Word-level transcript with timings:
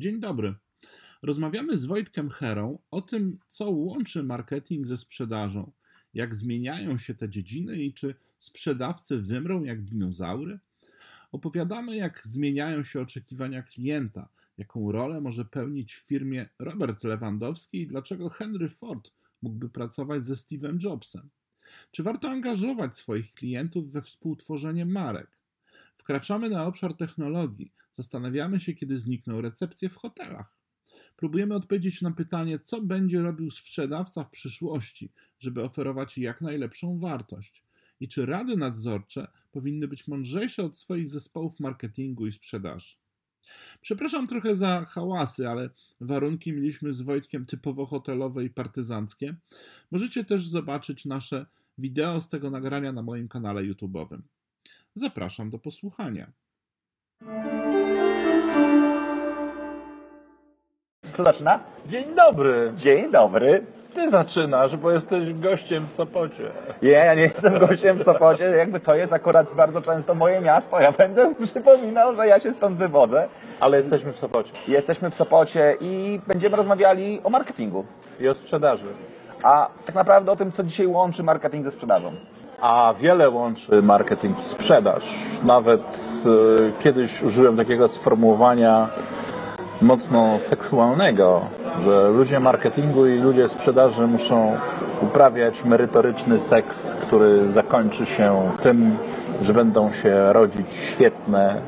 Dzień 0.00 0.20
dobry. 0.20 0.54
Rozmawiamy 1.22 1.78
z 1.78 1.86
Wojtkiem 1.86 2.30
Herą 2.30 2.78
o 2.90 3.02
tym, 3.02 3.38
co 3.46 3.70
łączy 3.70 4.22
marketing 4.22 4.86
ze 4.86 4.96
sprzedażą, 4.96 5.72
jak 6.14 6.34
zmieniają 6.34 6.96
się 6.96 7.14
te 7.14 7.28
dziedziny 7.28 7.82
i 7.82 7.92
czy 7.92 8.14
sprzedawcy 8.38 9.22
wymrą 9.22 9.64
jak 9.64 9.84
dinozaury. 9.84 10.58
Opowiadamy, 11.32 11.96
jak 11.96 12.22
zmieniają 12.24 12.82
się 12.82 13.00
oczekiwania 13.00 13.62
klienta, 13.62 14.28
jaką 14.58 14.92
rolę 14.92 15.20
może 15.20 15.44
pełnić 15.44 15.94
w 15.94 16.06
firmie 16.06 16.48
Robert 16.58 17.04
Lewandowski 17.04 17.80
i 17.80 17.86
dlaczego 17.86 18.28
Henry 18.28 18.68
Ford 18.68 19.12
mógłby 19.42 19.68
pracować 19.68 20.24
ze 20.24 20.34
Steve'em 20.34 20.84
Jobsem. 20.84 21.30
Czy 21.90 22.02
warto 22.02 22.30
angażować 22.30 22.96
swoich 22.96 23.32
klientów 23.32 23.92
we 23.92 24.02
współtworzenie 24.02 24.86
marek? 24.86 25.39
Wkraczamy 26.00 26.48
na 26.48 26.66
obszar 26.66 26.96
technologii, 26.96 27.72
zastanawiamy 27.92 28.60
się, 28.60 28.74
kiedy 28.74 28.98
znikną 28.98 29.40
recepcje 29.40 29.88
w 29.88 29.96
hotelach. 29.96 30.56
Próbujemy 31.16 31.54
odpowiedzieć 31.54 32.02
na 32.02 32.10
pytanie, 32.10 32.58
co 32.58 32.82
będzie 32.82 33.22
robił 33.22 33.50
sprzedawca 33.50 34.24
w 34.24 34.30
przyszłości, 34.30 35.12
żeby 35.38 35.62
oferować 35.62 36.18
jak 36.18 36.40
najlepszą 36.40 36.98
wartość. 36.98 37.64
I 38.00 38.08
czy 38.08 38.26
rady 38.26 38.56
nadzorcze 38.56 39.26
powinny 39.50 39.88
być 39.88 40.08
mądrzejsze 40.08 40.64
od 40.64 40.78
swoich 40.78 41.08
zespołów 41.08 41.60
marketingu 41.60 42.26
i 42.26 42.32
sprzedaży. 42.32 42.96
Przepraszam 43.80 44.26
trochę 44.26 44.56
za 44.56 44.84
hałasy, 44.84 45.48
ale 45.48 45.70
warunki 46.00 46.52
mieliśmy 46.52 46.92
z 46.92 47.02
Wojtkiem 47.02 47.44
typowo 47.44 47.86
hotelowe 47.86 48.44
i 48.44 48.50
partyzanckie. 48.50 49.36
Możecie 49.90 50.24
też 50.24 50.48
zobaczyć 50.48 51.04
nasze 51.04 51.46
wideo 51.78 52.20
z 52.20 52.28
tego 52.28 52.50
nagrania 52.50 52.92
na 52.92 53.02
moim 53.02 53.28
kanale 53.28 53.62
YouTube'owym. 53.62 54.22
Zapraszam 54.94 55.50
do 55.50 55.58
posłuchania. 55.58 56.26
Kto 61.12 61.24
zaczyna? 61.24 61.60
Dzień 61.86 62.14
dobry. 62.14 62.72
Dzień 62.76 63.10
dobry. 63.10 63.66
Ty 63.94 64.10
zaczynasz, 64.10 64.76
bo 64.76 64.90
jesteś 64.90 65.34
gościem 65.34 65.86
w 65.86 65.92
Sopocie. 65.92 66.50
Nie, 66.82 66.90
ja 66.90 67.14
nie 67.14 67.22
jestem 67.22 67.58
gościem 67.58 67.96
w 67.98 68.02
Sopocie, 68.02 68.44
jakby 68.44 68.80
to 68.80 68.94
jest 68.94 69.12
akurat 69.12 69.54
bardzo 69.54 69.82
często 69.82 70.14
moje 70.14 70.40
miasto. 70.40 70.80
Ja 70.80 70.92
będę 70.92 71.34
przypominał, 71.44 72.16
że 72.16 72.26
ja 72.26 72.40
się 72.40 72.52
stąd 72.52 72.78
wywodzę. 72.78 73.28
Ale 73.60 73.76
jesteśmy 73.76 74.12
w 74.12 74.16
Sopocie 74.16 74.52
Jesteśmy 74.68 75.10
w 75.10 75.14
Sopocie 75.14 75.76
i 75.80 76.20
będziemy 76.26 76.56
rozmawiali 76.56 77.20
o 77.24 77.30
marketingu. 77.30 77.84
i 78.20 78.28
o 78.28 78.34
sprzedaży. 78.34 78.86
A 79.42 79.70
tak 79.86 79.94
naprawdę 79.94 80.32
o 80.32 80.36
tym, 80.36 80.52
co 80.52 80.62
dzisiaj 80.64 80.86
łączy 80.86 81.22
marketing 81.22 81.64
ze 81.64 81.72
sprzedażą. 81.72 82.12
A 82.60 82.94
wiele 83.00 83.30
łączy 83.30 83.82
marketing 83.82 84.40
i 84.40 84.44
sprzedaż. 84.44 85.04
Nawet 85.44 86.00
e, 86.26 86.82
kiedyś 86.82 87.22
użyłem 87.22 87.56
takiego 87.56 87.88
sformułowania 87.88 88.88
mocno 89.82 90.38
seksualnego, 90.38 91.40
że 91.84 92.08
ludzie 92.08 92.40
marketingu 92.40 93.06
i 93.06 93.18
ludzie 93.18 93.48
sprzedaży 93.48 94.06
muszą 94.06 94.58
uprawiać 95.02 95.64
merytoryczny 95.64 96.40
seks, 96.40 96.94
który 96.94 97.52
zakończy 97.52 98.06
się 98.06 98.50
tym, 98.62 98.96
że 99.42 99.52
będą 99.52 99.92
się 99.92 100.32
rodzić 100.32 100.72
świetne 100.72 101.60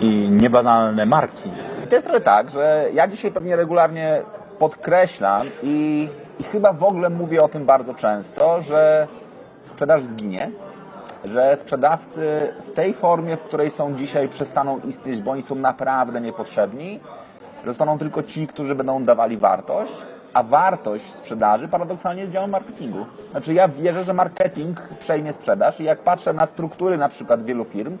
i 0.00 0.28
niebanalne 0.30 1.06
marki. 1.06 1.50
To 1.88 1.94
jest 1.94 2.06
trochę 2.06 2.20
tak, 2.20 2.50
że 2.50 2.88
ja 2.92 3.08
dzisiaj 3.08 3.32
pewnie 3.32 3.56
regularnie 3.56 4.22
podkreślam 4.58 5.46
i, 5.62 6.08
i 6.40 6.44
chyba 6.44 6.72
w 6.72 6.84
ogóle 6.84 7.10
mówię 7.10 7.42
o 7.42 7.48
tym 7.48 7.66
bardzo 7.66 7.94
często, 7.94 8.60
że 8.60 9.08
sprzedaż 9.64 10.02
zginie, 10.02 10.50
że 11.24 11.56
sprzedawcy 11.56 12.52
w 12.64 12.72
tej 12.72 12.94
formie, 12.94 13.36
w 13.36 13.42
której 13.42 13.70
są 13.70 13.94
dzisiaj, 13.94 14.28
przestaną 14.28 14.78
istnieć, 14.78 15.22
bo 15.22 15.30
oni 15.30 15.44
są 15.48 15.54
naprawdę 15.54 16.20
niepotrzebni. 16.20 17.00
Zostaną 17.66 17.98
tylko 17.98 18.22
ci, 18.22 18.46
którzy 18.46 18.74
będą 18.74 19.04
dawali 19.04 19.36
wartość, 19.36 19.92
a 20.34 20.42
wartość 20.42 21.12
sprzedaży 21.14 21.68
paradoksalnie 21.68 22.20
jest 22.20 22.32
działem 22.32 22.50
marketingu. 22.50 23.06
Znaczy 23.30 23.54
ja 23.54 23.68
wierzę, 23.68 24.02
że 24.02 24.14
marketing 24.14 24.80
przejmie 24.98 25.32
sprzedaż 25.32 25.80
i 25.80 25.84
jak 25.84 25.98
patrzę 25.98 26.32
na 26.32 26.46
struktury 26.46 26.98
na 26.98 27.08
przykład 27.08 27.44
wielu 27.44 27.64
firm, 27.64 27.98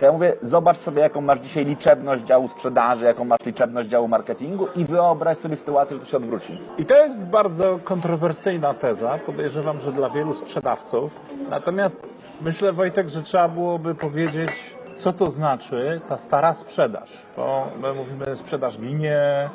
to 0.00 0.06
ja 0.06 0.12
mówię, 0.12 0.36
zobacz 0.42 0.78
sobie, 0.78 1.02
jaką 1.02 1.20
masz 1.20 1.38
dzisiaj 1.38 1.64
liczebność 1.64 2.24
działu 2.24 2.48
sprzedaży, 2.48 3.04
jaką 3.04 3.24
masz 3.24 3.40
liczebność 3.46 3.88
działu 3.88 4.08
marketingu 4.08 4.66
i 4.76 4.84
wyobraź 4.84 5.38
sobie 5.38 5.56
sytuację, 5.56 5.96
że 5.96 6.00
to 6.00 6.08
się 6.08 6.16
odwróci. 6.16 6.58
I 6.78 6.86
to 6.86 7.04
jest 7.04 7.28
bardzo 7.28 7.78
kontrowersyjna 7.84 8.74
teza, 8.74 9.18
podejrzewam, 9.26 9.80
że 9.80 9.92
dla 9.92 10.10
wielu 10.10 10.34
sprzedawców. 10.34 11.20
Natomiast 11.50 11.96
myślę, 12.40 12.72
Wojtek, 12.72 13.08
że 13.08 13.22
trzeba 13.22 13.48
byłoby 13.48 13.94
powiedzieć, 13.94 14.76
co 14.96 15.12
to 15.12 15.30
znaczy 15.30 16.00
ta 16.08 16.16
stara 16.16 16.54
sprzedaż. 16.54 17.10
Bo 17.36 17.66
my 17.82 17.92
mówimy, 17.92 18.36
sprzedaż 18.36 18.78
ginie, 18.78 19.50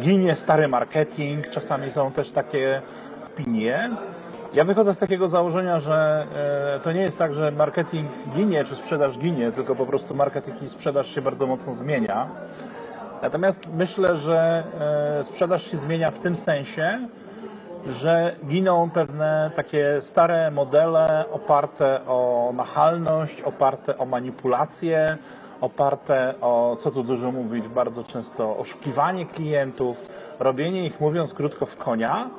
ginie 0.00 0.34
stary 0.34 0.68
marketing, 0.68 1.48
czasami 1.48 1.90
są 1.90 2.12
też 2.12 2.30
takie 2.30 2.82
opinie. 3.26 3.90
Ja 4.52 4.64
wychodzę 4.64 4.94
z 4.94 4.98
takiego 4.98 5.28
założenia, 5.28 5.80
że 5.80 6.26
e, 6.76 6.80
to 6.80 6.92
nie 6.92 7.00
jest 7.00 7.18
tak, 7.18 7.32
że 7.32 7.52
marketing 7.52 8.10
ginie, 8.36 8.64
czy 8.64 8.76
sprzedaż 8.76 9.18
ginie, 9.18 9.52
tylko 9.52 9.76
po 9.76 9.86
prostu 9.86 10.14
marketing 10.14 10.62
i 10.62 10.68
sprzedaż 10.68 11.14
się 11.14 11.22
bardzo 11.22 11.46
mocno 11.46 11.74
zmienia. 11.74 12.28
Natomiast 13.22 13.68
myślę, 13.74 14.16
że 14.16 14.64
e, 15.20 15.24
sprzedaż 15.24 15.70
się 15.70 15.76
zmienia 15.76 16.10
w 16.10 16.18
tym 16.18 16.34
sensie, 16.34 17.08
że 17.86 18.36
giną 18.46 18.90
pewne 18.90 19.50
takie 19.56 20.02
stare 20.02 20.50
modele 20.50 21.24
oparte 21.32 22.00
o 22.06 22.50
nachalność, 22.54 23.42
oparte 23.42 23.98
o 23.98 24.06
manipulację, 24.06 25.18
oparte 25.60 26.34
o, 26.40 26.76
co 26.80 26.90
tu 26.90 27.02
dużo 27.02 27.32
mówić, 27.32 27.68
bardzo 27.68 28.04
często 28.04 28.56
oszukiwanie 28.56 29.26
klientów, 29.26 30.02
robienie 30.38 30.86
ich, 30.86 31.00
mówiąc 31.00 31.34
krótko, 31.34 31.66
w 31.66 31.76
konia. 31.76 32.30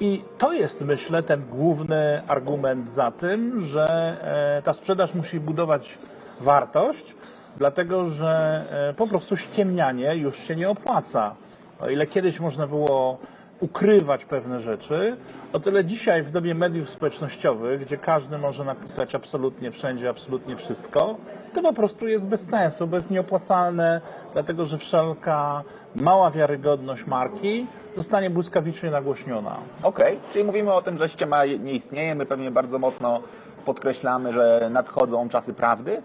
I 0.00 0.22
to 0.38 0.52
jest, 0.52 0.82
myślę, 0.82 1.22
ten 1.22 1.44
główny 1.50 2.22
argument 2.28 2.94
za 2.94 3.10
tym, 3.10 3.60
że 3.60 4.16
e, 4.58 4.62
ta 4.62 4.74
sprzedaż 4.74 5.14
musi 5.14 5.40
budować 5.40 5.98
wartość, 6.40 7.14
dlatego 7.56 8.06
że 8.06 8.64
e, 8.90 8.94
po 8.94 9.06
prostu 9.06 9.36
ściemnianie 9.36 10.16
już 10.16 10.38
się 10.38 10.56
nie 10.56 10.70
opłaca. 10.70 11.34
O 11.80 11.88
ile 11.88 12.06
kiedyś 12.06 12.40
można 12.40 12.66
było 12.66 13.18
ukrywać 13.60 14.24
pewne 14.24 14.60
rzeczy, 14.60 15.16
o 15.52 15.60
tyle 15.60 15.84
dzisiaj 15.84 16.22
w 16.22 16.30
dobie 16.30 16.54
mediów 16.54 16.90
społecznościowych, 16.90 17.80
gdzie 17.80 17.96
każdy 17.96 18.38
może 18.38 18.64
napisać 18.64 19.14
absolutnie 19.14 19.70
wszędzie, 19.70 20.08
absolutnie 20.08 20.56
wszystko, 20.56 21.16
to 21.52 21.62
po 21.62 21.72
prostu 21.72 22.06
jest 22.06 22.26
bez 22.26 22.46
sensu, 22.46 22.86
bo 22.86 22.96
jest 22.96 23.10
nieopłacalne, 23.10 24.00
dlatego 24.32 24.64
że 24.64 24.78
wszelka 24.78 25.62
mała 25.94 26.30
wiarygodność 26.30 27.06
marki 27.06 27.66
zostanie 27.96 28.30
błyskawicznie 28.30 28.90
nagłośniona. 28.90 29.56
Okej, 29.82 30.18
czyli 30.32 30.44
mówimy 30.44 30.72
o 30.72 30.82
tym, 30.82 30.96
że 30.98 31.08
ściema 31.08 31.44
nie 31.44 31.72
istnieje. 31.72 32.14
My 32.14 32.26
pewnie 32.26 32.50
bardzo 32.50 32.78
mocno 32.78 33.20
podkreślamy, 33.64 34.32
że 34.32 34.68
nadchodzą 34.72 35.28
czasy 35.28 35.54
prawdy, 35.54 36.02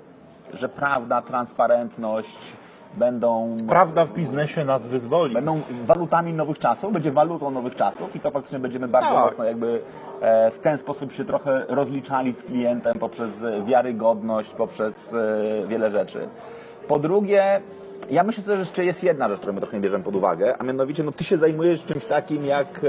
że 0.53 0.69
prawda, 0.69 1.21
transparentność 1.21 2.37
będą, 2.97 3.57
Prawda 3.69 4.05
w 4.05 4.13
biznesie 4.13 4.65
nas 4.65 4.87
wyzwoli. 4.87 5.33
będą 5.33 5.61
walutami 5.85 6.33
nowych 6.33 6.59
czasów, 6.59 6.93
będzie 6.93 7.11
walutą 7.11 7.51
nowych 7.51 7.75
czasów 7.75 8.15
i 8.15 8.19
to 8.19 8.31
faktycznie 8.31 8.59
będziemy 8.59 8.87
bardzo 8.87 9.15
Tak. 9.15 9.25
mocno 9.25 9.43
jakby 9.43 9.81
e, 10.21 10.51
w 10.51 10.59
ten 10.59 10.77
sposób 10.77 11.13
się 11.13 11.25
trochę 11.25 11.65
rozliczali 11.67 12.31
z 12.31 12.43
klientem 12.43 12.99
poprzez 12.99 13.31
wiarygodność, 13.65 14.53
poprzez 14.53 14.95
e, 15.13 15.67
wiele 15.67 15.89
rzeczy. 15.89 16.27
Po 16.87 16.99
drugie, 16.99 17.61
ja 18.09 18.23
myślę 18.23 18.44
że 18.44 18.53
jeszcze 18.59 18.85
jest 18.85 19.03
jedna 19.03 19.29
rzecz, 19.29 19.38
którą 19.39 19.53
my 19.53 19.61
trochę 19.61 19.78
nie 19.78 19.81
bierzemy 19.83 20.03
pod 20.03 20.16
uwagę, 20.16 20.56
a 20.59 20.63
mianowicie 20.63 21.03
no, 21.03 21.11
ty 21.11 21.23
się 21.23 21.38
zajmujesz 21.38 21.85
czymś 21.85 22.06
takim 22.06 22.45
jak 22.45 22.81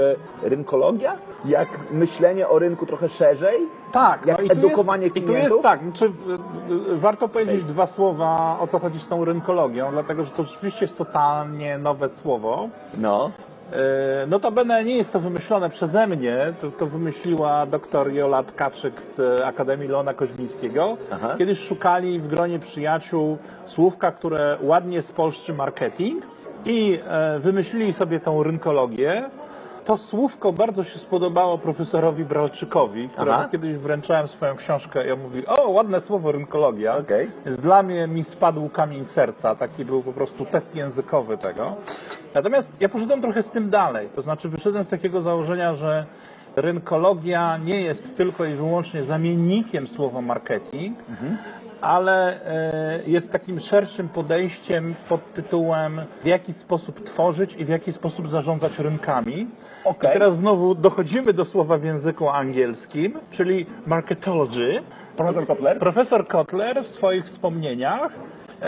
e, 0.43 0.49
rynkologia, 0.49 1.17
jak 1.45 1.67
myślenie 1.91 2.47
o 2.47 2.59
rynku 2.59 2.85
trochę 2.85 3.09
szerzej, 3.09 3.57
Tak, 3.91 4.25
jak 4.25 4.39
i 4.39 4.47
tu 4.47 4.53
edukowanie 4.53 5.03
jest, 5.03 5.17
I 5.17 5.21
tu 5.21 5.27
klientów. 5.27 5.51
jest 5.51 5.63
tak, 5.63 5.79
znaczy, 5.83 6.05
y, 6.05 6.93
y, 6.93 6.97
warto 6.97 7.27
powiedzieć 7.29 7.63
dwa 7.63 7.87
słowa, 7.87 8.57
o 8.59 8.67
co 8.67 8.79
chodzi 8.79 8.99
z 8.99 9.07
tą 9.07 9.25
rynkologią, 9.25 9.91
dlatego 9.91 10.23
że 10.23 10.31
to 10.31 10.43
rzeczywiście 10.43 10.85
jest 10.85 10.97
totalnie 10.97 11.77
nowe 11.77 12.09
słowo. 12.09 12.69
No, 12.97 13.31
E, 13.39 13.56
Notabene 14.27 14.83
nie 14.83 14.97
jest 14.97 15.13
to 15.13 15.19
wymyślone 15.19 15.69
przeze 15.69 16.07
mnie, 16.07 16.53
to, 16.61 16.71
to 16.71 16.87
wymyśliła 16.87 17.65
doktor 17.65 18.13
Jola 18.13 18.43
Tkaczyk 18.43 19.01
z 19.01 19.19
e, 19.19 19.45
Akademii 19.45 19.87
Leona 19.87 20.13
Koźmińskiego. 20.13 20.97
Aha. 21.11 21.35
Kiedyś 21.37 21.67
szukali 21.67 22.19
w 22.19 22.27
gronie 22.27 22.59
przyjaciół 22.59 23.37
słówka, 23.65 24.11
które 24.11 24.57
ładnie 24.61 25.01
spolszczy 25.01 25.53
marketing 25.53 26.23
i 26.65 26.99
e, 27.07 27.39
wymyślili 27.39 27.93
sobie 27.93 28.19
tą 28.19 28.43
rynkologię. 28.43 29.29
To 29.87 29.97
słówko 29.97 30.53
bardzo 30.53 30.83
się 30.83 30.99
spodobało 30.99 31.57
profesorowi 31.57 32.25
Bralczykowi, 32.25 33.09
któremu 33.09 33.31
Aha. 33.31 33.49
kiedyś 33.51 33.77
wręczałem 33.77 34.27
swoją 34.27 34.55
książkę 34.55 35.07
i 35.07 35.11
on 35.11 35.19
mówi, 35.19 35.47
o 35.47 35.69
ładne 35.69 36.01
słowo 36.01 36.31
rynkologia. 36.31 37.03
Więc 37.45 37.61
dla 37.61 37.83
mnie 37.83 38.07
mi 38.07 38.23
spadł 38.23 38.69
kamień 38.69 39.05
serca, 39.05 39.55
taki 39.55 39.85
był 39.85 40.03
po 40.03 40.13
prostu 40.13 40.45
test 40.45 40.75
językowy 40.75 41.37
tego. 41.37 41.75
Natomiast 42.33 42.71
ja 42.79 42.89
poszedłem 42.89 43.21
trochę 43.21 43.43
z 43.43 43.51
tym 43.51 43.69
dalej, 43.69 44.09
to 44.15 44.21
znaczy 44.21 44.49
wyszedłem 44.49 44.83
z 44.83 44.87
takiego 44.87 45.21
założenia, 45.21 45.75
że 45.75 46.05
rynkologia 46.57 47.57
nie 47.57 47.81
jest 47.81 48.17
tylko 48.17 48.45
i 48.45 48.53
wyłącznie 48.53 49.01
zamiennikiem 49.01 49.87
słowa 49.87 50.21
marketing, 50.21 50.97
ale 51.81 52.45
e, 52.45 52.99
jest 53.07 53.31
takim 53.31 53.59
szerszym 53.59 54.09
podejściem 54.09 54.95
pod 55.09 55.33
tytułem 55.33 56.01
w 56.23 56.27
jaki 56.27 56.53
sposób 56.53 57.03
tworzyć 57.03 57.55
i 57.55 57.65
w 57.65 57.69
jaki 57.69 57.93
sposób 57.93 58.31
zarządzać 58.31 58.79
rynkami. 58.79 59.47
Okej. 59.83 60.09
I 60.09 60.13
teraz 60.13 60.37
znowu 60.39 60.75
dochodzimy 60.75 61.33
do 61.33 61.45
słowa 61.45 61.77
w 61.77 61.83
języku 61.83 62.29
angielskim, 62.29 63.19
czyli 63.31 63.65
marketology. 63.85 64.81
Profesor 65.17 65.47
Kotler? 65.47 65.79
Profesor 65.79 66.27
Kotler 66.27 66.83
w 66.83 66.87
swoich 66.87 67.25
wspomnieniach, 67.25 68.11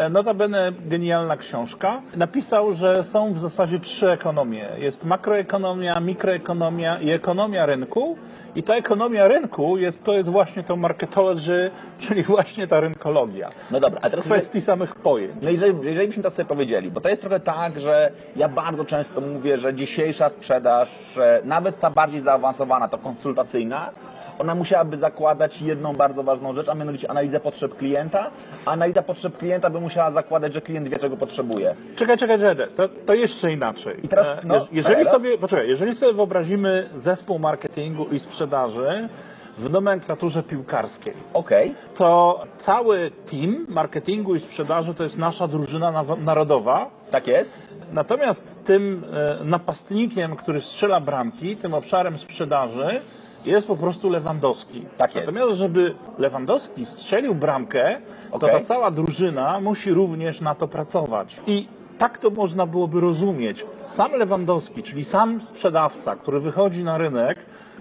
notabene 0.10 0.72
genialna 0.86 1.38
książka, 1.38 2.02
napisał, 2.16 2.74
że 2.74 3.04
są 3.04 3.34
w 3.34 3.40
zasadzie 3.40 3.80
trzy 3.80 4.06
ekonomie. 4.12 4.68
Jest 4.78 5.04
makroekonomia, 5.04 6.00
mikroekonomia 6.00 7.00
i 7.00 7.10
ekonomia 7.10 7.66
rynku. 7.66 8.18
I 8.56 8.64
ta 8.64 8.76
ekonomia 8.76 9.28
rynku 9.28 9.78
jest, 9.78 10.04
to 10.04 10.14
jest 10.14 10.30
właśnie 10.30 10.64
to 10.64 10.76
marketology, 10.76 11.72
czyli 12.08 12.24
właśnie 12.24 12.68
ta 12.68 12.80
rynkologia. 12.80 13.50
No 13.72 13.80
dobra, 13.80 14.00
a 14.04 14.10
teraz 14.10 14.26
Kwestii 14.26 14.62
samych 14.62 14.96
pojęć. 14.96 15.34
No 15.42 15.50
jeżeli, 15.50 15.88
jeżeli 15.88 16.08
byśmy 16.08 16.24
tak 16.24 16.34
sobie 16.34 16.46
powiedzieli, 16.46 16.92
bo 16.92 17.02
to 17.02 17.10
jest 17.10 17.22
trochę 17.22 17.40
tak, 17.40 17.80
że 17.80 18.12
ja 18.36 18.50
bardzo 18.50 18.86
często 18.86 19.22
mówię, 19.22 19.58
że 19.58 19.74
dzisiejsza 19.74 20.30
sprzedaż, 20.30 21.00
nawet 21.44 21.80
ta 21.80 21.90
bardziej 21.90 22.22
zaawansowana, 22.22 22.88
to 22.88 22.98
konsultacyjna, 22.98 23.92
ona 24.40 24.56
musiałaby 24.56 24.98
zakładać 24.98 25.62
jedną 25.62 25.94
bardzo 25.94 26.24
ważną 26.24 26.54
rzecz, 26.56 26.70
a 26.70 26.76
mianowicie 26.76 27.10
analizę 27.12 27.40
potrzeb 27.40 27.76
klienta, 27.78 28.32
a 28.66 28.72
analiza 28.72 29.02
potrzeb 29.02 29.38
klienta 29.38 29.70
by 29.70 29.82
musiała 29.82 30.12
zakładać, 30.12 30.54
że 30.54 30.62
klient 30.62 30.88
wie, 30.90 30.98
czego 30.98 31.18
potrzebuje. 31.18 31.76
Czekaj, 31.96 32.18
czekaj, 32.18 32.40
czekaj, 32.40 32.68
to, 32.76 32.90
to 33.06 33.14
jeszcze 33.14 33.52
inaczej. 33.52 34.06
I 34.06 34.08
teraz, 34.08 34.28
E, 34.28 34.42
no, 34.44 34.56
jeż- 34.56 34.68
jeżeli 34.72 35.06
sobie, 35.06 35.38
poczekaj, 35.38 35.68
jeżeli 35.70 35.96
sobie 35.96 36.14
wyobrazimy 36.14 36.90
zespół 36.96 37.40
marketingu 37.40 38.06
i 38.06 38.20
sprzedaży 38.20 39.10
w 39.58 39.70
nomenklaturze 39.70 40.44
piłkarskiej, 40.44 41.14
Okej, 41.34 41.76
to 41.96 42.44
cały 42.58 43.12
team 43.32 43.66
marketingu 43.70 44.36
i 44.36 44.40
sprzedaży 44.40 44.94
to 44.94 45.04
jest 45.04 45.18
nasza 45.18 45.48
drużyna 45.48 46.04
narodowa. 46.26 46.90
tak 47.12 47.28
jest. 47.28 47.54
Natomiast 47.94 48.40
tym 48.66 49.04
e, 49.42 49.44
napastnikiem, 49.44 50.36
który 50.36 50.62
strzela 50.62 51.00
bramki, 51.00 51.58
tym 51.58 51.74
obszarem 51.74 52.18
sprzedaży 52.18 53.02
jest 53.46 53.68
po 53.68 53.76
prostu 53.76 54.10
Lewandowski. 54.10 54.86
Tak 54.98 55.16
jest. 55.16 55.28
Natomiast, 55.28 55.58
żeby 55.58 55.96
Lewandowski 56.18 56.86
strzelił 56.86 57.36
bramkę, 57.36 57.98
to 58.32 58.36
Okej. 58.36 58.50
ta 58.50 58.66
cała 58.66 58.92
drużyna 58.92 59.60
musi 59.60 59.92
również 59.92 60.42
na 60.42 60.56
to 60.56 60.68
pracować. 60.68 61.42
I 61.48 61.68
tak 61.98 62.18
to 62.18 62.30
można 62.30 62.66
byłoby 62.66 63.00
rozumieć. 63.00 63.66
Sam 63.86 64.12
Lewandowski, 64.12 64.84
czyli 64.84 65.06
sam 65.06 65.42
sprzedawca, 65.54 66.16
który 66.16 66.40
wychodzi 66.40 66.84
na 66.84 66.98
rynek, 66.98 67.38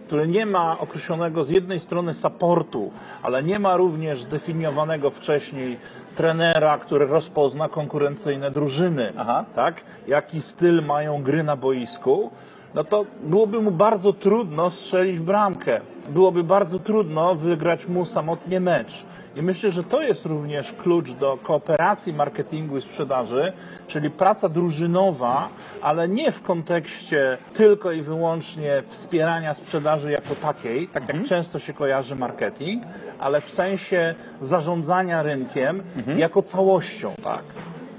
który 0.06 0.28
nie 0.28 0.46
ma 0.46 0.78
określonego 0.78 1.42
z 1.42 1.50
jednej 1.50 1.80
strony 1.80 2.14
supportu, 2.14 2.90
ale 3.22 3.42
nie 3.42 3.58
ma 3.58 3.76
również 3.76 4.22
zdefiniowanego 4.22 5.10
wcześniej 5.10 5.78
trenera, 6.14 6.78
który 6.78 7.06
rozpozna 7.06 7.68
konkurencyjne 7.68 8.50
drużyny, 8.50 9.12
Aha. 9.16 9.44
tak? 9.54 9.80
jaki 10.06 10.40
styl 10.42 10.82
mają 10.86 11.22
gry 11.22 11.42
na 11.42 11.56
boisku, 11.56 12.30
no 12.74 12.84
to 12.84 13.04
byłoby 13.22 13.60
mu 13.62 13.70
bardzo 13.70 14.12
trudno 14.12 14.72
strzelić 14.82 15.20
bramkę. 15.20 15.80
Byłoby 16.08 16.44
bardzo 16.44 16.78
trudno 16.78 17.34
wygrać 17.34 17.88
mu 17.88 18.04
samotnie 18.04 18.60
mecz. 18.60 19.04
I 19.36 19.42
myślę, 19.42 19.70
że 19.70 19.84
to 19.84 20.02
jest 20.02 20.26
również 20.26 20.72
klucz 20.72 21.12
do 21.12 21.38
kooperacji 21.42 22.12
marketingu 22.12 22.78
i 22.78 22.82
sprzedaży, 22.82 23.52
czyli 23.88 24.10
praca 24.10 24.48
drużynowa, 24.48 25.48
ale 25.82 26.08
nie 26.08 26.32
w 26.32 26.42
kontekście 26.42 27.38
tylko 27.54 27.92
i 27.92 28.02
wyłącznie 28.02 28.82
wspierania 28.88 29.54
sprzedaży 29.54 30.10
jako 30.10 30.34
takiej, 30.34 30.88
tak 30.88 31.08
jak 31.08 31.28
często 31.28 31.58
się 31.58 31.72
kojarzy 31.72 32.16
marketing, 32.16 32.82
ale 33.18 33.40
w 33.40 33.50
sensie 33.50 34.14
zarządzania 34.40 35.22
rynkiem 35.22 35.82
jako 36.16 36.42
całością, 36.42 37.14
tak. 37.24 37.42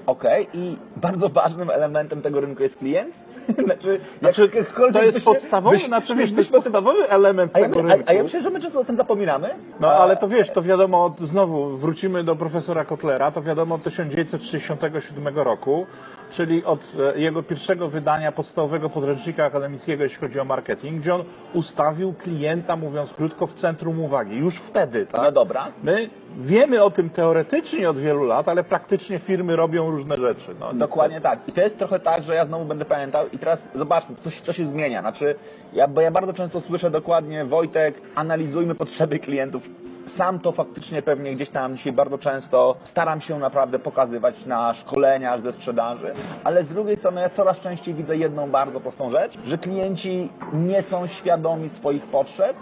Okej, 0.05 0.47
i 0.53 0.77
bardzo 0.95 1.29
ważnym 1.29 1.69
elementem 1.69 2.21
tego 2.21 2.41
rynku 2.41 2.63
jest 2.63 2.77
klient. 2.77 3.15
Znaczy, 3.63 3.99
Znaczy, 4.21 4.49
to 4.93 5.03
jest 5.03 5.25
podstawowy, 5.25 5.79
znaczy, 5.79 6.15
podstawowy 6.51 7.09
element 7.09 7.51
A 7.55 7.59
ja, 7.59 7.65
tego 7.67 7.79
a, 7.79 7.83
rynku. 7.83 8.03
a 8.09 8.13
ja 8.13 8.23
myślę, 8.23 8.41
że 8.41 8.49
my 8.49 8.61
często 8.61 8.79
o 8.79 8.85
tym 8.85 8.95
zapominamy. 8.95 9.49
No 9.79 9.87
A- 9.87 9.97
ale 9.97 10.17
to 10.17 10.27
wiesz, 10.27 10.49
to 10.51 10.61
wiadomo, 10.61 11.15
znowu 11.21 11.77
wrócimy 11.77 12.23
do 12.23 12.35
profesora 12.35 12.85
Kotlera, 12.85 13.31
to 13.31 13.41
wiadomo 13.41 13.75
od 13.75 13.83
1967 13.83 15.37
roku, 15.37 15.85
czyli 16.31 16.65
od 16.65 16.79
e, 17.15 17.19
jego 17.19 17.43
pierwszego 17.43 17.89
wydania 17.89 18.31
podstawowego 18.31 18.89
podręcznika 18.89 19.45
akademickiego, 19.45 20.03
jeśli 20.03 20.19
chodzi 20.19 20.39
o 20.39 20.45
marketing, 20.45 21.01
gdzie 21.01 21.15
on 21.15 21.23
ustawił 21.53 22.13
klienta, 22.13 22.75
mówiąc 22.75 23.13
krótko, 23.13 23.47
w 23.47 23.53
centrum 23.53 23.99
uwagi. 23.99 24.35
Już 24.37 24.55
wtedy, 24.55 25.05
tak? 25.05 25.21
No 25.23 25.31
dobra. 25.31 25.67
My 25.83 26.09
wiemy 26.37 26.83
o 26.83 26.89
tym 26.91 27.09
teoretycznie 27.09 27.89
od 27.89 27.97
wielu 27.97 28.23
lat, 28.23 28.49
ale 28.49 28.63
praktycznie 28.63 29.19
firmy 29.19 29.55
robią 29.55 29.91
różne 29.91 30.15
rzeczy. 30.15 30.55
No, 30.59 30.73
Dokładnie 30.73 31.21
tak. 31.21 31.39
I 31.47 31.51
to 31.51 31.61
jest 31.61 31.77
trochę 31.77 31.99
tak, 31.99 32.23
że 32.23 32.35
ja 32.35 32.45
znowu 32.45 32.65
będę 32.65 32.85
pamiętał 32.85 33.27
i 33.27 33.38
teraz 33.39 33.69
zobaczmy, 33.75 34.15
co 34.23 34.29
się, 34.29 34.41
co 34.41 34.53
się 34.53 34.65
zmienia. 34.65 35.01
Znaczy, 35.01 35.35
ja, 35.73 35.87
bo 35.87 36.01
ja 36.01 36.11
bardzo 36.11 36.33
często 36.33 36.61
słyszę 36.61 36.91
dokładnie, 36.91 37.45
Wojtek, 37.45 38.01
analizujmy 38.15 38.75
potrzeby 38.75 39.19
klientów. 39.19 39.69
Sam 40.05 40.39
to 40.39 40.51
faktycznie 40.51 41.01
pewnie 41.01 41.35
gdzieś 41.35 41.49
tam 41.49 41.77
dzisiaj 41.77 41.93
bardzo 41.93 42.17
często 42.17 42.75
staram 42.83 43.21
się 43.21 43.39
naprawdę 43.39 43.79
pokazywać 43.79 44.45
na 44.45 44.73
szkoleniach 44.73 45.43
ze 45.43 45.51
sprzedaży, 45.51 46.13
ale 46.43 46.63
z 46.63 46.67
drugiej 46.67 46.95
strony 46.95 47.21
ja 47.21 47.29
coraz 47.29 47.59
częściej 47.59 47.93
widzę 47.93 48.17
jedną 48.17 48.49
bardzo 48.49 48.79
prostą 48.79 49.11
rzecz, 49.11 49.39
że 49.43 49.57
klienci 49.57 50.29
nie 50.53 50.83
są 50.83 51.07
świadomi 51.07 51.69
swoich 51.69 52.03
potrzeb 52.03 52.57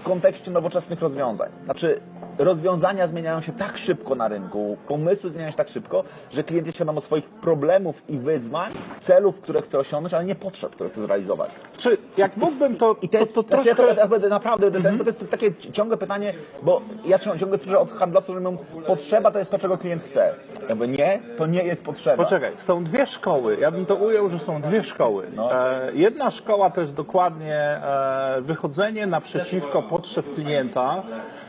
w 0.00 0.02
kontekście 0.02 0.50
nowoczesnych 0.50 1.00
rozwiązań. 1.00 1.50
Znaczy, 1.64 2.00
rozwiązania 2.38 3.06
zmieniają 3.06 3.40
się 3.40 3.52
tak 3.52 3.78
szybko 3.86 4.14
na 4.14 4.28
rynku, 4.28 4.76
pomysły 4.88 5.30
zmieniają 5.30 5.50
się 5.50 5.56
tak 5.56 5.68
szybko, 5.68 6.04
że 6.30 6.44
klient 6.44 6.66
jest 6.66 6.76
świadomy 6.76 7.00
swoich 7.00 7.24
problemów 7.30 8.02
i 8.08 8.18
wyzwań, 8.18 8.72
celów, 9.00 9.40
które 9.40 9.62
chce 9.62 9.78
osiągnąć, 9.78 10.14
ale 10.14 10.24
nie 10.24 10.34
potrzeb, 10.34 10.72
które 10.72 10.90
chce 10.90 11.00
zrealizować. 11.02 11.50
Czy 11.76 11.98
jak 12.16 12.36
mógłbym 12.36 12.76
to, 12.76 12.96
I 13.02 13.08
to 13.08 13.18
jest, 13.18 13.34
to, 13.34 13.42
to, 13.42 13.62
ja 13.96 14.08
będę 14.08 14.28
naprawdę, 14.28 14.70
to- 14.70 14.80
to 14.98 15.04
jest 15.04 15.30
takie 15.30 15.54
ciągłe 15.72 15.96
pytanie, 15.96 16.34
bo 16.62 16.80
ja 17.04 17.18
ciągle 17.18 17.58
słyszę 17.58 17.78
od 17.78 17.92
handlowców, 17.92 18.34
że 18.34 18.40
mówią, 18.40 18.58
potrzeba 18.86 19.30
to 19.30 19.38
jest 19.38 19.50
to, 19.50 19.58
czego 19.58 19.78
klient 19.78 20.02
chce. 20.02 20.34
Ja 20.68 20.74
mówię, 20.74 20.88
nie, 20.88 21.20
to 21.38 21.46
nie 21.46 21.62
jest 21.64 21.84
potrzeba. 21.84 22.16
Poczekaj, 22.24 22.52
są 22.56 22.84
dwie 22.84 23.06
szkoły. 23.10 23.56
Ja 23.60 23.70
bym 23.70 23.86
to 23.86 23.94
ujął, 23.96 24.30
że 24.30 24.38
są 24.38 24.60
dwie 24.62 24.82
szkoły. 24.82 25.26
No. 25.36 25.52
E, 25.52 25.90
jedna 25.94 26.30
szkoła 26.30 26.70
to 26.70 26.80
jest 26.80 26.94
dokładnie 26.94 27.56
e, 27.56 28.40
wychodzenie 28.40 29.06
naprzeciwko 29.06 29.82
potrzeb 29.90 30.34
klienta 30.34 31.02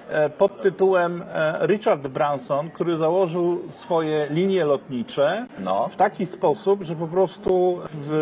e, 0.09 0.29
pod 0.29 0.61
tytułem 0.61 1.23
e, 1.33 1.67
Richard 1.67 2.07
Branson, 2.07 2.69
który 2.69 2.97
założył 2.97 3.61
swoje 3.69 4.27
linie 4.29 4.65
lotnicze 4.65 5.45
No. 5.59 5.87
w 5.87 5.95
taki 5.95 6.25
sposób, 6.25 6.83
że 6.83 6.95
po 6.95 7.07
prostu 7.07 7.79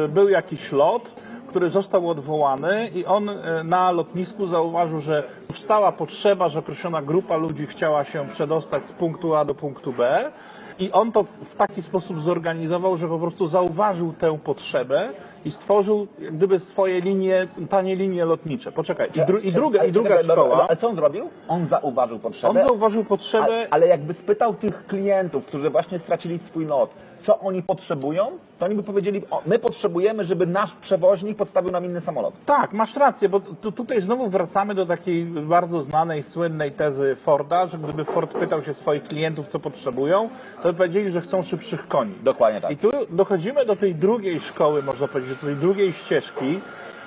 był 0.09 0.29
jakiś 0.29 0.71
lot, 0.71 1.13
który 1.47 1.69
został 1.69 2.09
odwołany 2.09 2.87
i 2.95 3.05
on 3.05 3.29
e, 3.29 3.63
na 3.63 3.91
lotnisku 3.91 4.45
zauważył, 4.47 4.99
że 4.99 5.23
powstała 5.47 5.91
potrzeba, 5.91 6.47
że 6.47 6.59
określona 6.59 7.01
grupa 7.01 7.37
ludzi 7.37 7.67
chciała 7.67 8.03
się 8.03 8.27
przedostać 8.27 8.87
z 8.87 8.91
punktu 8.91 9.35
A 9.35 9.45
do 9.45 9.55
punktu 9.55 9.93
B. 9.93 10.31
I 10.79 10.91
on 10.91 11.11
to 11.11 11.23
w 11.23 11.55
taki 11.55 11.81
sposób 11.81 12.21
zorganizował, 12.21 12.97
że 12.97 13.07
po 13.07 13.19
prostu 13.19 13.47
zauważył 13.47 14.13
tę 14.13 14.37
potrzebę 14.43 15.09
i 15.45 15.51
stworzył 15.51 16.07
jak 16.19 16.35
gdyby 16.35 16.59
swoje 16.59 17.01
linie, 17.01 17.47
tanie 17.69 17.95
linie 17.95 18.25
lotnicze. 18.25 18.71
Poczekaj, 18.71 19.09
i, 19.15 19.25
dru, 19.25 19.37
i 19.37 19.51
druga, 19.51 19.85
i 19.85 19.91
druga 19.91 20.15
no, 20.15 20.33
szkoła, 20.33 20.65
Ale 20.67 20.77
co 20.77 20.89
on 20.89 20.95
zrobił? 20.95 21.29
On 21.47 21.67
zauważył 21.67 22.19
potrzebę. 22.19 22.59
on 22.61 22.67
zauważył 22.67 23.05
potrzebę, 23.05 23.45
Ale, 23.45 23.67
ale 23.69 23.87
jakby 23.87 24.13
spytał 24.13 24.53
tych 24.53 24.87
klientów, 24.87 25.45
którzy 25.45 25.69
właśnie 25.69 25.99
stracili 25.99 26.39
swój 26.39 26.65
lot, 26.65 26.89
co 27.21 27.39
oni 27.39 27.63
potrzebują, 27.63 28.31
to 28.59 28.65
oni 28.65 28.75
by 28.75 28.83
powiedzieli, 28.83 29.21
o, 29.31 29.41
my 29.45 29.59
potrzebujemy, 29.59 30.25
żeby 30.25 30.47
nasz 30.47 30.71
przewoźnik 30.71 31.37
podstawił 31.37 31.71
nam 31.71 31.85
inny 31.85 32.01
samolot. 32.01 32.33
Tak, 32.45 32.73
masz 32.73 32.95
rację, 32.95 33.29
bo 33.29 33.39
tu, 33.39 33.71
tutaj 33.71 34.01
znowu 34.01 34.29
wracamy 34.29 34.75
do 34.75 34.85
takiej 34.85 35.25
bardzo 35.25 35.79
znanej, 35.79 36.23
słynnej 36.23 36.71
tezy 36.71 37.15
Forda, 37.15 37.67
że 37.67 37.77
gdyby 37.77 38.05
Ford 38.05 38.33
pytał 38.33 38.61
się 38.61 38.73
swoich 38.73 39.03
klientów, 39.03 39.47
co 39.47 39.59
potrzebują, 39.59 40.29
to 40.63 40.73
by 40.73 40.77
powiedzieli, 40.77 41.11
że 41.11 41.21
chcą 41.21 41.43
szybszych 41.43 41.87
koni. 41.87 42.13
Dokładnie 42.23 42.61
tak. 42.61 42.71
I 42.71 42.77
tu 42.77 42.91
dochodzimy 43.09 43.65
do 43.65 43.75
tej 43.75 43.95
drugiej 43.95 44.39
szkoły, 44.39 44.83
można 44.83 45.07
powiedzieć, 45.07 45.33
do 45.35 45.45
tej 45.47 45.55
drugiej 45.55 45.93
ścieżki, 45.93 46.59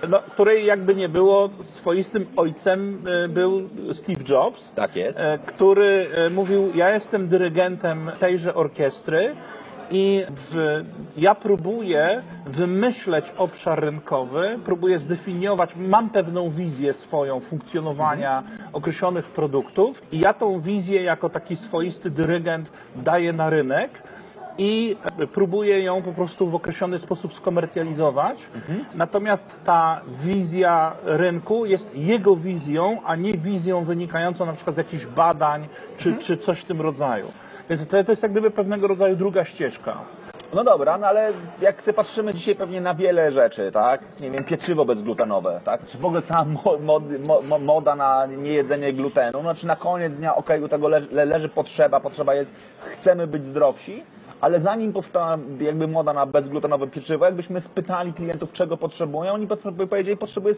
no, 0.08 0.18
której 0.18 0.66
jakby 0.66 0.94
nie 0.94 1.08
było, 1.08 1.50
swoistym 1.62 2.26
ojcem 2.36 3.04
e, 3.06 3.28
był 3.28 3.68
Steve 3.92 4.24
Jobs. 4.28 4.70
Tak 4.74 4.96
jest. 4.96 5.18
e, 5.18 5.38
który 5.46 6.06
e, 6.14 6.30
mówił, 6.30 6.70
ja 6.74 6.90
jestem 6.90 7.28
dyrygentem 7.28 8.10
tejże 8.20 8.54
orkiestry 8.54 9.34
i 9.92 10.24
w, 10.36 10.82
ja 11.16 11.34
próbuję 11.34 12.22
wymyśleć 12.46 13.34
obszar 13.36 13.80
rynkowy, 13.80 14.58
próbuję 14.64 14.98
zdefiniować, 14.98 15.70
mam 15.76 16.10
pewną 16.10 16.50
wizję 16.50 16.92
swoją 16.92 17.40
funkcjonowania 17.40 18.42
określonych 18.72 19.24
produktów 19.26 20.02
i 20.12 20.20
ja 20.20 20.34
tą 20.34 20.60
wizję 20.60 21.02
jako 21.02 21.28
taki 21.30 21.56
swoisty 21.56 22.10
dyrygent 22.10 22.72
daję 22.96 23.32
na 23.32 23.50
rynek 23.50 24.02
i 24.58 24.96
próbuje 25.32 25.82
ją 25.82 26.02
po 26.02 26.12
prostu 26.12 26.50
w 26.50 26.54
określony 26.54 26.98
sposób 26.98 27.34
skomercjalizować. 27.34 28.50
Natomiast 28.94 29.60
ta 29.64 30.00
wizja 30.24 30.92
rynku 31.04 31.66
jest 31.66 31.94
jego 31.94 32.36
wizją, 32.36 32.98
a 33.04 33.16
nie 33.16 33.34
wizją 33.34 33.84
wynikającą 33.84 34.46
na 34.46 34.52
przykład 34.52 34.74
z 34.74 34.78
jakichś 34.78 35.06
badań 35.06 35.68
czy, 35.96 36.16
czy 36.16 36.36
coś 36.36 36.60
w 36.60 36.64
tym 36.64 36.80
rodzaju. 36.80 37.26
Więc 37.70 37.86
to, 37.86 38.04
to 38.04 38.12
jest 38.12 38.22
jak 38.22 38.32
gdyby 38.32 38.50
pewnego 38.50 38.86
rodzaju 38.86 39.16
druga 39.16 39.44
ścieżka. 39.44 39.98
No 40.54 40.64
dobra, 40.64 40.98
no 40.98 41.06
ale 41.06 41.32
jak 41.60 41.82
sobie 41.82 41.94
patrzymy 41.94 42.34
dzisiaj 42.34 42.54
pewnie 42.54 42.80
na 42.80 42.94
wiele 42.94 43.32
rzeczy, 43.32 43.72
tak? 43.72 44.00
Nie 44.20 44.30
wiem, 44.30 44.44
pieczywo 44.44 44.84
bezglutenowe, 44.84 45.60
tak? 45.64 45.86
Czy 45.86 45.98
w 45.98 46.04
ogóle 46.04 46.22
cała 46.22 46.44
mo, 46.44 47.00
mo, 47.48 47.58
moda 47.58 47.96
na 47.96 48.26
niejedzenie 48.26 48.92
glutenu, 48.92 49.42
no 49.42 49.54
czy 49.54 49.66
na 49.66 49.76
koniec 49.76 50.16
dnia, 50.16 50.36
okej, 50.36 50.62
u 50.62 50.68
tego 50.68 50.88
leży, 50.88 51.08
le, 51.10 51.24
leży 51.24 51.48
potrzeba, 51.48 52.00
potrzeba 52.00 52.34
jest, 52.34 52.50
chcemy 52.78 53.26
być 53.26 53.44
zdrowsi, 53.44 54.02
ale 54.40 54.60
zanim 54.60 54.92
powstała 54.92 55.38
jakby 55.60 55.88
moda 55.88 56.12
na 56.12 56.26
bezglutenowe 56.26 56.86
pieczywo, 56.86 57.24
jakbyśmy 57.24 57.60
spytali 57.60 58.12
klientów, 58.12 58.52
czego 58.52 58.76
potrzebują, 58.76 59.32
oni 59.32 59.46
powiedzieli, 59.90 60.16
potrzebuję 60.16 60.54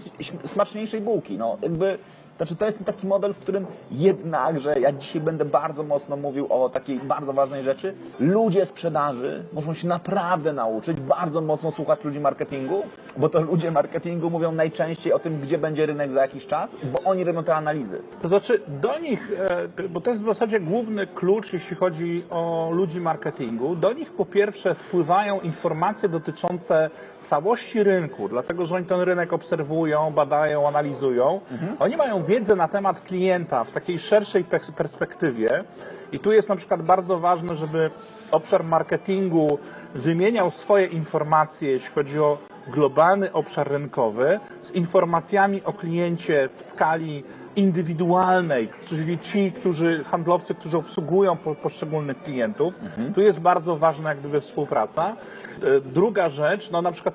smaczniejszej 0.46 1.00
bułki, 1.00 1.38
no 1.38 1.58
jakby... 1.62 1.98
Znaczy 2.36 2.56
to 2.56 2.66
jest 2.66 2.78
taki 2.86 3.06
model, 3.06 3.34
w 3.34 3.38
którym 3.38 3.66
jednakże 3.90 4.80
ja 4.80 4.92
dzisiaj 4.92 5.20
będę 5.20 5.44
bardzo 5.44 5.82
mocno 5.82 6.16
mówił 6.16 6.46
o 6.52 6.68
takiej 6.68 7.00
bardzo 7.00 7.32
ważnej 7.32 7.62
rzeczy. 7.62 7.94
Ludzie 8.20 8.66
sprzedaży 8.66 9.44
muszą 9.52 9.74
się 9.74 9.88
naprawdę 9.88 10.52
nauczyć 10.52 11.00
bardzo 11.00 11.40
mocno 11.40 11.70
słuchać 11.70 12.04
ludzi 12.04 12.20
marketingu, 12.20 12.82
bo 13.16 13.28
to 13.28 13.40
ludzie 13.40 13.70
marketingu 13.70 14.30
mówią 14.30 14.52
najczęściej 14.52 15.12
o 15.12 15.18
tym, 15.18 15.40
gdzie 15.40 15.58
będzie 15.58 15.86
rynek 15.86 16.12
za 16.12 16.20
jakiś 16.22 16.46
czas, 16.46 16.76
bo 16.92 17.10
oni 17.10 17.24
robią 17.24 17.44
te 17.44 17.54
analizy. 17.54 18.02
To 18.22 18.28
znaczy 18.28 18.60
do 18.68 18.98
nich, 18.98 19.32
e, 19.80 19.88
bo 19.88 20.00
to 20.00 20.10
jest 20.10 20.22
w 20.22 20.26
zasadzie 20.26 20.60
główny 20.60 21.06
klucz, 21.06 21.52
jeśli 21.52 21.76
chodzi 21.76 22.24
o 22.30 22.70
ludzi 22.72 23.00
marketingu, 23.00 23.76
do 23.76 23.92
nich 23.92 24.12
po 24.12 24.24
pierwsze 24.24 24.74
spływają 24.74 25.40
informacje 25.40 26.08
dotyczące 26.08 26.90
całości 27.24 27.82
rynku, 27.82 28.28
dlatego 28.28 28.66
że 28.66 28.74
oni 28.74 28.86
ten 28.86 29.00
rynek 29.00 29.32
obserwują, 29.32 30.10
badają, 30.12 30.68
analizują. 30.68 31.40
Oni 31.78 31.96
mają 31.96 32.24
wiedzę 32.24 32.56
na 32.56 32.68
temat 32.68 33.00
klienta 33.00 33.64
w 33.64 33.72
takiej 33.72 33.98
szerszej 33.98 34.44
pers- 34.44 34.72
perspektywie 34.72 35.64
i 36.12 36.18
tu 36.18 36.32
jest 36.32 36.48
na 36.48 36.56
przykład 36.56 36.82
bardzo 36.82 37.18
ważne, 37.18 37.58
żeby 37.58 37.90
obszar 38.30 38.64
marketingu 38.64 39.58
wymieniał 39.94 40.50
swoje 40.54 40.86
informacje, 40.86 41.70
jeśli 41.70 41.94
chodzi 41.94 42.18
o 42.20 42.38
globalny 42.68 43.32
obszar 43.32 43.70
rynkowy 43.70 44.40
z 44.62 44.70
informacjami 44.70 45.62
o 45.64 45.72
kliencie 45.72 46.48
w 46.54 46.62
skali 46.62 47.24
indywidualnej, 47.56 48.68
czyli 48.86 49.18
ci, 49.18 49.52
którzy, 49.52 50.04
handlowcy, 50.04 50.54
którzy 50.54 50.78
obsługują 50.78 51.36
po, 51.36 51.54
poszczególnych 51.54 52.22
klientów. 52.22 52.74
Tu 53.14 53.20
jest 53.20 53.40
bardzo 53.40 53.76
ważna 53.76 54.08
jak 54.08 54.18
gdyby 54.18 54.40
współpraca. 54.40 55.16
E, 55.62 55.80
Druga 55.80 56.30
rzecz, 56.30 56.70
no 56.70 56.82
na 56.82 56.92
przykład 56.92 57.14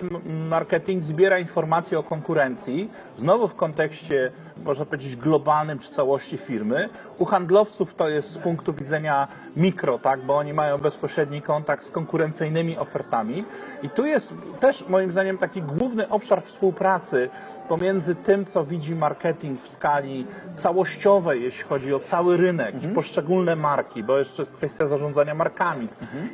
marketing 0.49 1.03
zbiera 1.03 1.39
informacje 1.39 1.99
o 1.99 2.03
konkurencji, 2.03 2.89
znowu 3.15 3.47
w 3.47 3.55
kontekście, 3.55 4.31
można 4.65 4.85
powiedzieć, 4.85 5.15
globalnym 5.15 5.79
czy 5.79 5.91
całości 5.91 6.37
firmy. 6.37 6.89
U 7.17 7.25
handlowców 7.25 7.93
to 7.95 8.09
jest 8.09 8.29
z 8.29 8.37
punktu 8.37 8.73
widzenia 8.73 9.27
mikro, 9.55 9.99
tak, 9.99 10.21
bo 10.25 10.37
oni 10.37 10.53
mają 10.53 10.77
bezpośredni 10.77 11.41
kontakt 11.41 11.83
z 11.83 11.91
konkurencyjnymi 11.91 12.77
ofertami. 12.77 13.43
I 13.83 13.89
tu 13.89 14.05
jest 14.05 14.33
też 14.59 14.87
moim 14.89 15.11
zdaniem 15.11 15.37
taki 15.37 15.61
główny 15.61 16.09
obszar 16.09 16.43
współpracy 16.43 17.29
pomiędzy 17.69 18.15
tym, 18.15 18.45
co 18.45 18.65
widzi 18.65 18.95
marketing 18.95 19.61
w 19.61 19.69
skali 19.69 20.25
całościowej, 20.55 21.43
jeśli 21.43 21.63
chodzi 21.63 21.93
o 21.93 21.99
cały 21.99 22.37
rynek, 22.37 22.75
czy 22.81 22.89
poszczególne 22.89 23.55
marki, 23.55 24.03
bo 24.03 24.17
jeszcze 24.17 24.43
jest 24.43 24.53
kwestia 24.53 24.87
zarządzania 24.87 25.35
markami. 25.35 25.87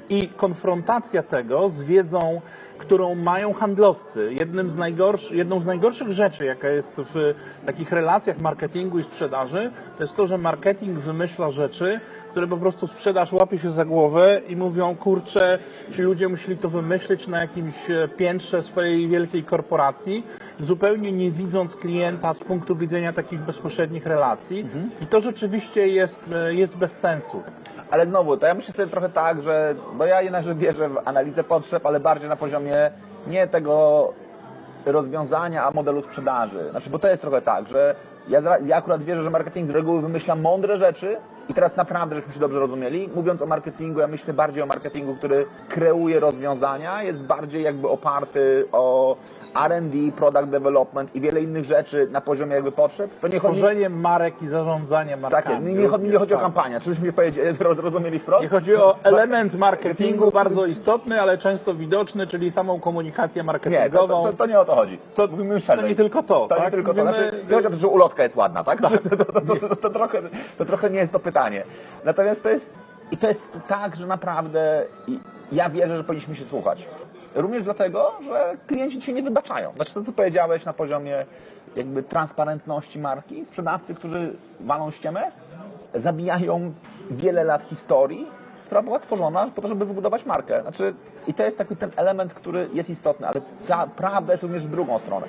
I 0.10 0.30
konfrontacja 0.30 1.24
tego 1.24 1.70
z 1.70 1.84
wiedzą, 1.84 2.42
którą 2.78 3.16
mają 3.16 3.54
handlowcy. 3.54 4.34
Jednym 4.34 4.70
z 4.70 4.78
najgorszy, 4.78 5.36
jedną 5.36 5.62
z 5.62 5.66
najgorszych 5.66 6.12
rzeczy, 6.12 6.46
jaka 6.46 6.68
jest 6.68 7.02
w 7.02 7.34
takich 7.66 7.92
relacjach 7.92 8.40
marketingu 8.40 9.00
i 9.00 9.04
sprzedaży, 9.04 9.72
to 9.98 10.04
jest 10.04 10.16
to, 10.16 10.28
że 10.28 10.38
marketing 10.38 11.00
wymyśla 11.00 11.52
rzeczy, 11.52 12.00
które 12.32 12.48
po 12.48 12.58
prostu 12.58 12.88
sprzedaż 12.88 13.34
łapie 13.34 13.60
się 13.60 13.72
za 13.72 13.86
głowę 13.86 14.42
i 14.48 14.56
mówią, 14.56 14.96
kurczę, 14.96 15.60
ci 15.92 16.02
ludzie 16.02 16.28
musieli 16.28 16.58
to 16.58 16.70
wymyślić 16.70 17.28
na 17.28 17.42
jakimś 17.42 17.76
piętrze 18.18 18.64
swojej 18.64 19.10
wielkiej 19.10 19.44
korporacji, 19.44 20.24
zupełnie 20.60 21.12
nie 21.12 21.32
widząc 21.32 21.76
klienta 21.76 22.34
z 22.34 22.40
punktu 22.40 22.76
widzenia 22.76 23.14
takich 23.14 23.40
bezpośrednich 23.40 24.06
relacji. 24.06 24.66
I 25.02 25.06
to 25.06 25.22
rzeczywiście 25.22 25.88
jest, 25.88 26.30
e, 26.34 26.54
jest 26.54 26.78
bez 26.78 26.92
sensu. 26.92 27.44
Ale 27.90 28.06
znowu, 28.06 28.38
to 28.38 28.48
ja 28.48 28.54
myślę 28.54 28.74
sobie 28.74 28.88
trochę 28.88 29.10
tak, 29.10 29.42
że, 29.42 29.76
bo 29.94 30.06
ja 30.06 30.22
jednakże 30.22 30.56
wierzę 30.56 30.90
w 30.90 30.98
analizę 31.06 31.44
potrzeb, 31.44 31.86
ale 31.86 32.00
bardziej 32.00 32.30
na 32.30 32.36
poziomie 32.36 32.92
nie 33.28 33.48
tego 33.48 34.14
rozwiązania, 34.86 35.66
a 35.66 35.72
modelu 35.72 36.02
sprzedaży. 36.02 36.68
Znaczy, 36.72 36.90
bo 36.90 37.00
to 37.00 37.08
jest 37.08 37.22
trochę 37.22 37.42
tak, 37.42 37.68
że 37.68 37.96
ja, 38.28 38.42
ja 38.64 38.78
akurat 38.78 39.04
wierzę, 39.04 39.24
że 39.24 39.30
marketing 39.30 39.70
z 39.70 39.74
reguły 39.74 40.02
wymyśla 40.02 40.36
mądre 40.36 40.78
rzeczy 40.78 41.18
i 41.50 41.54
teraz 41.54 41.76
naprawdę, 41.76 42.16
żebyśmy 42.16 42.34
się 42.34 42.40
dobrze 42.40 42.60
rozumieli, 42.60 43.10
mówiąc 43.16 43.42
o 43.42 43.46
marketingu, 43.46 44.00
ja 44.00 44.08
myślę 44.08 44.34
bardziej 44.34 44.64
o 44.64 44.66
marketingu, 44.66 45.16
który 45.16 45.46
kreuje 45.70 46.20
rozwiązania, 46.20 47.04
jest 47.04 47.26
bardziej 47.26 47.64
jakby 47.64 47.90
oparty 47.90 48.68
o 48.72 49.16
R&D, 49.66 49.98
product 50.18 50.50
development 50.50 51.16
i 51.16 51.22
wiele 51.22 51.42
innych 51.42 51.64
rzeczy 51.64 52.08
na 52.12 52.22
poziomie 52.22 52.54
jakby 52.56 52.72
potrzeb. 52.72 53.20
To 53.20 53.28
nie 53.28 53.40
chodzi... 53.40 53.60
Tworzenie 53.60 53.90
marek 53.90 54.42
i 54.42 54.48
zarządzanie 54.48 55.18
markami. 55.18 55.44
Tak, 55.56 55.64
nie, 55.66 55.74
nie, 55.74 55.88
chodzi- 55.88 56.08
nie 56.08 56.18
chodzi 56.18 56.34
o 56.34 56.38
tak. 56.38 56.44
kampanię, 56.46 56.80
czyżbyśmy 56.80 57.14
powiedzieli, 57.14 57.56
zrozumieli 57.76 58.20
wprost? 58.20 58.44
Nie 58.44 58.50
chodzi 58.50 58.76
o 58.76 58.96
element 59.04 59.54
marketingu 59.54 60.32
bardzo 60.32 60.66
istotny, 60.66 61.22
ale 61.22 61.38
często 61.38 61.74
widoczny, 61.76 62.28
czyli 62.28 62.52
samą 62.52 62.80
komunikację 62.80 63.36
Nie, 63.36 63.44
to, 63.44 63.46
marketingową. 63.46 64.24
to, 64.24 64.34
to 64.34 64.46
nie 64.46 64.60
o 64.60 64.66
to 64.66 64.76
chodzi. 64.76 65.00
To- 65.16 65.28
Mówimy 65.28 65.62
to 65.62 65.82
nie 65.82 65.96
tylko 65.96 66.24
to, 66.24 66.48
To 66.48 66.56
tak? 66.56 66.64
nie 66.66 66.72
tylko 66.72 66.94
to. 66.94 67.02
Znaczy, 67.02 67.32
nie 67.50 67.56
chodzi 67.56 67.68
o 67.68 67.72
to, 67.72 67.76
że 67.78 67.88
ulotka 67.88 68.24
jest 68.24 68.36
ładna, 68.36 68.64
tak? 68.64 68.82
To, 68.86 68.90
to, 68.90 69.16
to, 69.26 69.42
to, 69.42 69.68
to, 69.70 69.76
to, 69.76 69.90
trochę, 69.90 70.22
to 70.58 70.66
trochę 70.66 70.90
nie 70.90 71.00
jest 71.00 71.14
to 71.14 71.20
pytanie. 71.20 71.35
Natomiast 72.04 72.44
to 72.44 72.50
jest, 72.50 72.74
i 73.12 73.18
to 73.18 73.30
jest 73.30 73.42
tak, 73.68 73.96
że 73.96 74.08
naprawdę 74.08 74.86
ja 75.52 75.70
wierzę, 75.70 75.98
że 75.98 76.04
powinniśmy 76.04 76.36
się 76.36 76.48
słuchać. 76.48 76.88
Również 77.36 77.64
dlatego, 77.64 78.12
że 78.22 78.58
klienci 78.68 79.02
się 79.02 79.14
nie 79.14 79.24
wybaczają. 79.24 79.74
Znaczy 79.76 79.94
to, 79.94 80.04
co 80.04 80.12
powiedziałeś 80.12 80.66
na 80.66 80.74
poziomie 80.74 81.26
jakby 81.76 82.04
transparentności 82.04 83.00
marki, 83.00 83.46
sprzedawcy, 83.46 83.96
którzy 83.96 84.34
walą 84.60 84.92
ściemę, 84.92 85.32
zabijają 85.94 86.74
wiele 87.12 87.44
lat 87.44 87.64
historii, 87.64 88.28
która 88.66 88.82
była 88.82 89.00
tworzona 89.00 89.48
po 89.56 89.62
to, 89.62 89.68
żeby 89.68 89.86
wybudować 89.86 90.26
markę. 90.26 90.62
Znaczy, 90.62 90.94
I 91.28 91.34
to 91.34 91.44
jest 91.44 91.58
taki 91.58 91.76
ten 91.76 91.92
element, 91.96 92.34
który 92.34 92.70
jest 92.74 92.90
istotny, 92.90 93.28
ale 93.28 93.42
ta 93.68 93.88
prawda 93.88 94.34
jest 94.34 94.44
również 94.44 94.68
w 94.68 94.72
drugą 94.72 95.00
stronę. 95.00 95.28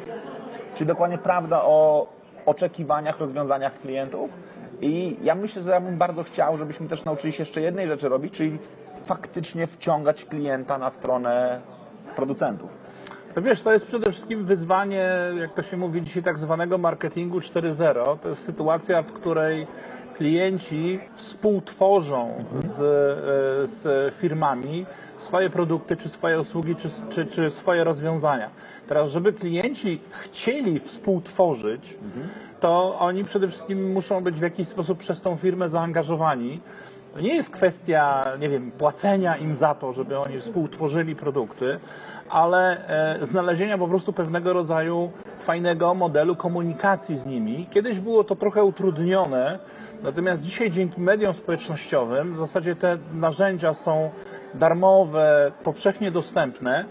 Czyli 0.75 0.87
dokładnie 0.89 1.19
prawda 1.19 1.63
o 1.63 2.07
oczekiwaniach, 2.47 3.19
rozwiązaniach 3.19 3.81
klientów. 3.81 4.31
I 4.80 5.16
ja 5.23 5.35
myślę, 5.35 5.62
że 5.62 5.71
ja 5.71 5.80
bym 5.80 5.99
bardzo 5.99 6.23
chciał, 6.23 6.59
żebyśmy 6.59 6.88
też 6.88 7.04
nauczyli 7.04 7.33
się 7.33 7.42
jeszcze 7.42 7.61
jednej 7.61 7.87
rzeczy 7.87 8.09
robić, 8.09 8.35
czyli 8.35 8.59
faktycznie 9.06 9.66
wciągać 9.66 10.25
klienta 10.25 10.78
na 10.78 10.90
stronę 10.90 11.61
producentów. 12.16 12.71
No 13.37 13.42
Wiesz, 13.42 13.61
to 13.61 13.73
jest 13.73 13.87
przede 13.87 14.12
wszystkim 14.12 14.45
wyzwanie, 14.45 15.09
jak 15.40 15.54
to 15.54 15.62
się 15.62 15.76
mówi 15.76 16.02
dzisiaj, 16.02 16.23
tak 16.23 16.38
zwanego 16.38 16.78
marketingu 16.78 17.38
4.0. 17.38 18.18
To 18.18 18.28
jest 18.28 18.45
sytuacja, 18.45 19.02
w 19.02 19.12
której 19.12 19.66
klienci 20.16 21.00
współtworzą 21.12 22.45
z, 22.78 22.83
e, 22.83 23.66
z 23.66 24.14
firmami 24.14 24.87
swoje 25.16 25.50
produkty, 25.50 25.97
czy 25.97 26.09
swoje 26.09 26.40
usługi, 26.40 26.76
czy, 26.76 26.88
czy, 27.09 27.26
czy 27.26 27.50
swoje 27.50 27.85
rozwiązania. 27.85 28.50
Teraz, 28.88 29.11
żeby 29.11 29.33
klienci 29.33 30.00
chcieli 30.11 30.81
współtworzyć, 30.81 31.99
to 32.61 32.99
oni 32.99 33.25
przede 33.25 33.49
wszystkim 33.49 33.93
muszą 33.93 34.21
być 34.21 34.38
w 34.38 34.43
jakiś 34.43 34.69
sposób 34.69 34.99
przez 34.99 35.21
tą 35.21 35.37
firmę 35.37 35.69
zaangażowani. 35.69 36.61
To 37.14 37.21
nie 37.21 37.35
jest 37.35 37.50
kwestia, 37.50 38.25
nie 38.40 38.49
wiem, 38.49 38.71
płacenia 38.71 39.37
im 39.37 39.57
za 39.57 39.75
to, 39.75 39.93
żeby 39.93 40.19
oni 40.19 40.40
współtworzyli 40.40 41.16
produkty, 41.16 41.78
ale 42.28 42.88
e, 43.21 43.25
znalezienia 43.25 43.78
po 43.78 43.88
prostu 43.88 44.12
pewnego 44.12 44.52
rodzaju 44.52 45.11
fajnego 45.45 45.95
modelu 45.95 46.37
komunikacji 46.37 47.19
z 47.19 47.26
nimi. 47.26 47.66
Kiedyś 47.71 48.00
było 48.00 48.25
to 48.25 48.37
trochę 48.37 48.64
utrudnione, 48.64 49.59
natomiast 50.02 50.43
dzisiaj 50.43 50.71
dzięki 50.71 51.00
mediom 51.00 51.35
społecznościowym 51.35 52.35
w 52.35 52.38
zasadzie 52.38 52.76
te 52.76 52.99
narzędzia 53.14 53.75
są 53.75 54.11
darmowe, 54.55 55.52
powszechnie 55.64 56.11
dostępne. 56.11 56.85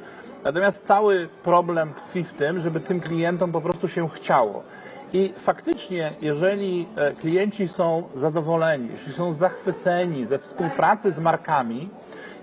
Natomiast 0.46 0.88
cały 0.88 1.30
problem 1.44 1.94
tkwi 1.94 2.24
w 2.24 2.34
tym, 2.34 2.60
żeby 2.60 2.80
tym 2.80 3.00
klientom 3.00 3.52
po 3.52 3.62
prostu 3.62 3.88
się 3.88 4.10
chciało. 4.10 4.64
I 5.14 5.34
faktycznie, 5.38 6.12
jeżeli 6.22 6.88
e, 6.96 7.12
klienci 7.12 7.68
są 7.68 8.04
zadowoleni, 8.14 8.90
jeśli 8.90 9.14
są 9.14 9.34
zachwyceni 9.34 10.26
ze 10.26 10.40
współpracy 10.40 11.12
z 11.12 11.20
markami, 11.20 11.90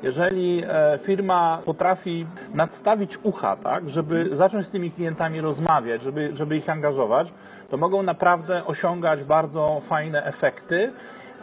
jeżeli 0.02 0.62
e, 0.68 0.98
firma 1.02 1.58
potrafi 1.64 2.26
nadstawić 2.54 3.18
ucha, 3.22 3.56
tak, 3.56 3.88
żeby 3.88 4.36
zacząć 4.36 4.66
z 4.66 4.70
tymi 4.70 4.90
klientami 4.90 5.40
rozmawiać, 5.40 6.02
żeby, 6.02 6.30
żeby 6.34 6.56
ich 6.56 6.70
angażować, 6.70 7.32
to 7.70 7.76
mogą 7.76 8.02
naprawdę 8.02 8.64
osiągać 8.66 9.24
bardzo 9.24 9.80
fajne 9.80 10.24
efekty. 10.24 10.92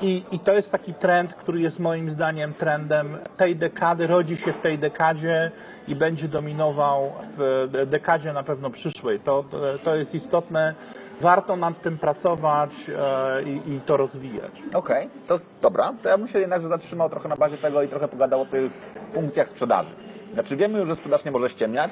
I, 0.02 0.24
I 0.32 0.40
to 0.40 0.54
jest 0.54 0.72
taki 0.72 0.94
trend, 0.94 1.34
który 1.34 1.62
jest 1.62 1.80
moim 1.80 2.10
zdaniem 2.10 2.54
trendem 2.54 3.18
tej 3.38 3.56
dekady, 3.56 4.08
rodzi 4.08 4.38
się 4.38 4.54
w 4.54 4.62
tej 4.62 4.78
dekadzie 4.78 5.52
i 5.88 5.96
będzie 5.96 6.28
dominował 6.28 7.12
w 7.38 7.68
dekadzie 7.88 8.34
na 8.34 8.44
pewno 8.44 8.70
przyszłej. 8.70 9.20
To, 9.20 9.44
to 9.84 9.96
jest 9.96 10.16
istotne. 10.16 10.76
Warto 11.22 11.56
nad 11.56 11.82
tym 11.82 11.98
pracować 11.98 12.72
e, 12.90 13.44
i, 13.44 13.74
i 13.74 13.82
to 13.82 13.98
rozwijać. 13.98 14.62
Okej, 14.74 15.10
to 15.28 15.40
dobra. 15.62 15.94
To 16.04 16.10
ja 16.10 16.18
bym 16.18 16.28
się 16.28 16.40
jednakże 16.40 16.68
zatrzymał 16.68 17.10
trochę 17.10 17.30
na 17.30 17.36
bazie 17.36 17.58
tego 17.58 17.84
i 17.84 17.88
trochę 17.88 18.08
pogadał 18.08 18.42
o 18.42 18.46
tych 18.46 18.72
funkcjach 19.12 19.50
sprzedaży. 19.50 19.96
Znaczy 20.34 20.58
wiemy 20.58 20.80
już, 20.80 20.88
że 20.88 20.96
sprzedaż 20.96 21.26
nie 21.26 21.32
może 21.32 21.50
ściemniać, 21.50 21.92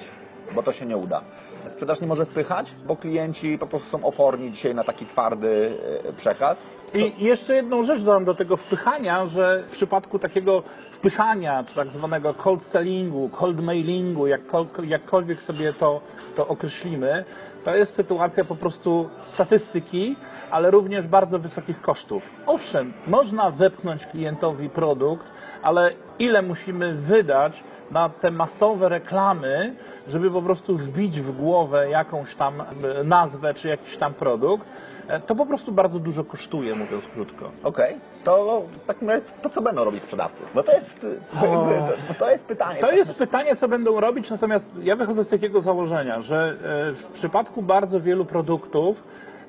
bo 0.55 0.63
to 0.63 0.71
się 0.71 0.85
nie 0.85 0.97
uda. 0.97 1.21
Sprzedaż 1.65 2.01
nie 2.01 2.07
może 2.07 2.25
wpychać, 2.25 2.71
bo 2.85 2.95
klienci 2.95 3.57
po 3.57 3.67
prostu 3.67 3.89
są 3.89 4.05
oporni 4.05 4.51
dzisiaj 4.51 4.75
na 4.75 4.83
taki 4.83 5.05
twardy 5.05 5.77
e, 6.09 6.13
przekaz. 6.13 6.63
I 6.93 7.23
jeszcze 7.25 7.55
jedną 7.55 7.83
rzecz 7.83 7.99
dodam 8.03 8.25
do 8.25 8.35
tego 8.35 8.57
wpychania, 8.57 9.27
że 9.27 9.63
w 9.67 9.71
przypadku 9.71 10.19
takiego 10.19 10.63
wpychania, 10.91 11.63
czy 11.63 11.75
tak 11.75 11.91
zwanego 11.91 12.33
cold 12.33 12.63
sellingu, 12.63 13.29
cold 13.29 13.59
mailingu, 13.63 14.25
jakkol- 14.25 14.83
jakkolwiek 14.87 15.41
sobie 15.41 15.73
to, 15.73 16.01
to 16.35 16.47
określimy, 16.47 17.25
to 17.65 17.75
jest 17.75 17.95
sytuacja 17.95 18.43
po 18.45 18.55
prostu 18.55 19.09
statystyki, 19.25 20.15
ale 20.51 20.71
również 20.71 21.07
bardzo 21.07 21.39
wysokich 21.39 21.81
kosztów. 21.81 22.29
Owszem, 22.45 22.93
można 23.07 23.51
wepchnąć 23.51 24.05
klientowi 24.05 24.69
produkt, 24.69 25.31
ale 25.63 25.91
ile 26.19 26.41
musimy 26.41 26.93
wydać 26.93 27.63
na 27.91 28.09
te 28.09 28.31
masowe 28.31 28.89
reklamy, 28.89 29.75
żeby 30.07 30.31
po 30.31 30.41
prostu 30.41 30.77
wbić 30.77 31.21
w 31.21 31.31
głowę 31.31 31.89
jakąś 31.89 32.35
tam 32.35 32.61
e, 32.61 33.03
nazwę 33.03 33.53
czy 33.53 33.67
jakiś 33.67 33.97
tam 33.97 34.13
produkt, 34.13 34.71
e, 35.07 35.19
to 35.19 35.35
po 35.35 35.45
prostu 35.45 35.71
bardzo 35.71 35.99
dużo 35.99 36.23
kosztuje, 36.23 36.75
mówiąc 36.75 37.03
krótko. 37.13 37.51
Okej, 37.63 37.99
to 38.23 38.63
w 38.83 38.87
takim 38.87 39.09
razie 39.09 39.21
to 39.41 39.49
co 39.49 39.61
będą 39.61 39.83
robić 39.83 40.03
sprzedawcy? 40.03 40.43
Bo 40.55 40.63
to 40.63 40.71
jest, 40.71 41.05
to, 41.39 41.45
jakby, 41.45 41.93
to, 42.07 42.13
to 42.19 42.31
jest 42.31 42.45
pytanie. 42.45 42.81
To 42.81 42.91
jest 42.91 43.13
pytanie, 43.13 43.55
co 43.55 43.67
będą 43.67 43.99
robić, 43.99 44.29
natomiast 44.29 44.69
ja 44.83 44.95
wychodzę 44.95 45.23
z 45.23 45.29
takiego 45.29 45.61
założenia, 45.61 46.21
że 46.21 46.55
e, 46.91 46.95
w 46.95 47.07
przypadku 47.07 47.61
bardzo 47.61 48.01
wielu 48.01 48.25
produktów 48.25 49.03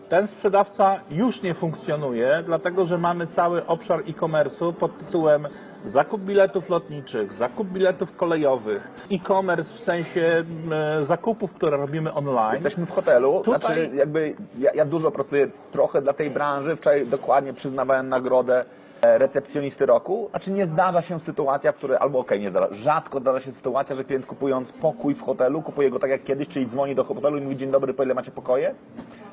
ten 0.09 0.29
sprzedawca 0.29 1.01
już 1.11 1.43
nie 1.43 1.55
funkcjonuje, 1.55 2.43
dlatego 2.45 2.85
że 2.85 2.99
mamy 2.99 3.27
cały 3.27 3.67
obszar 3.67 4.01
e-commerce'u 4.01 4.73
pod 4.73 4.99
tytułem 4.99 5.49
zakup 5.85 6.21
biletów 6.23 6.69
lotniczych, 6.69 7.33
zakup 7.33 7.69
biletów 7.69 8.17
kolejowych, 8.17 8.89
e-commerce 9.13 9.75
w 9.75 9.79
sensie 9.81 10.45
e, 11.01 11.05
zakupów, 11.05 11.55
które 11.55 11.77
robimy 11.77 12.15
online. 12.15 12.53
Jesteśmy 12.53 12.87
w 12.87 12.91
hotelu, 12.91 13.41
Tutaj- 13.45 13.61
znaczy 13.61 13.91
jakby 13.95 14.35
ja, 14.59 14.73
ja 14.75 14.85
dużo 14.85 15.11
pracuję 15.11 15.49
trochę 15.73 16.03
dla 16.03 16.13
tej 16.13 16.31
branży. 16.31 16.77
Wczoraj 16.77 17.07
dokładnie 17.07 17.53
przyznawałem 17.53 18.09
nagrodę 18.09 18.65
e, 19.03 19.19
recepcjonisty 19.19 19.87
roku. 19.87 20.27
Znaczy 20.31 20.51
nie 20.51 20.67
zdarza 20.67 21.03
się 21.03 21.21
sytuacja, 21.21 21.73
w 21.73 21.77
której, 21.77 21.97
albo 22.01 22.19
okej, 22.19 22.41
nie 22.41 22.51
zdarza, 22.51 22.69
rzadko 22.71 23.21
zdarza 23.21 23.41
się 23.41 23.53
sytuacja, 23.53 23.97
że 23.97 24.05
klient 24.05 24.27
kupując 24.27 24.73
pokój 24.73 25.15
w 25.15 25.23
hotelu, 25.23 25.63
kupuje 25.63 25.91
go 25.91 25.99
tak 25.99 26.11
jak 26.11 26.25
kiedyś, 26.25 26.49
czyli 26.49 26.67
dzwoni 26.67 26.95
do 26.95 27.05
hotelu 27.05 27.37
i 27.39 27.41
mówi 27.41 27.57
dzień 27.57 27.71
dobry, 27.71 27.95
po 27.95 28.03
ile 28.03 28.15
macie 28.15 28.31
pokoje? 28.31 28.75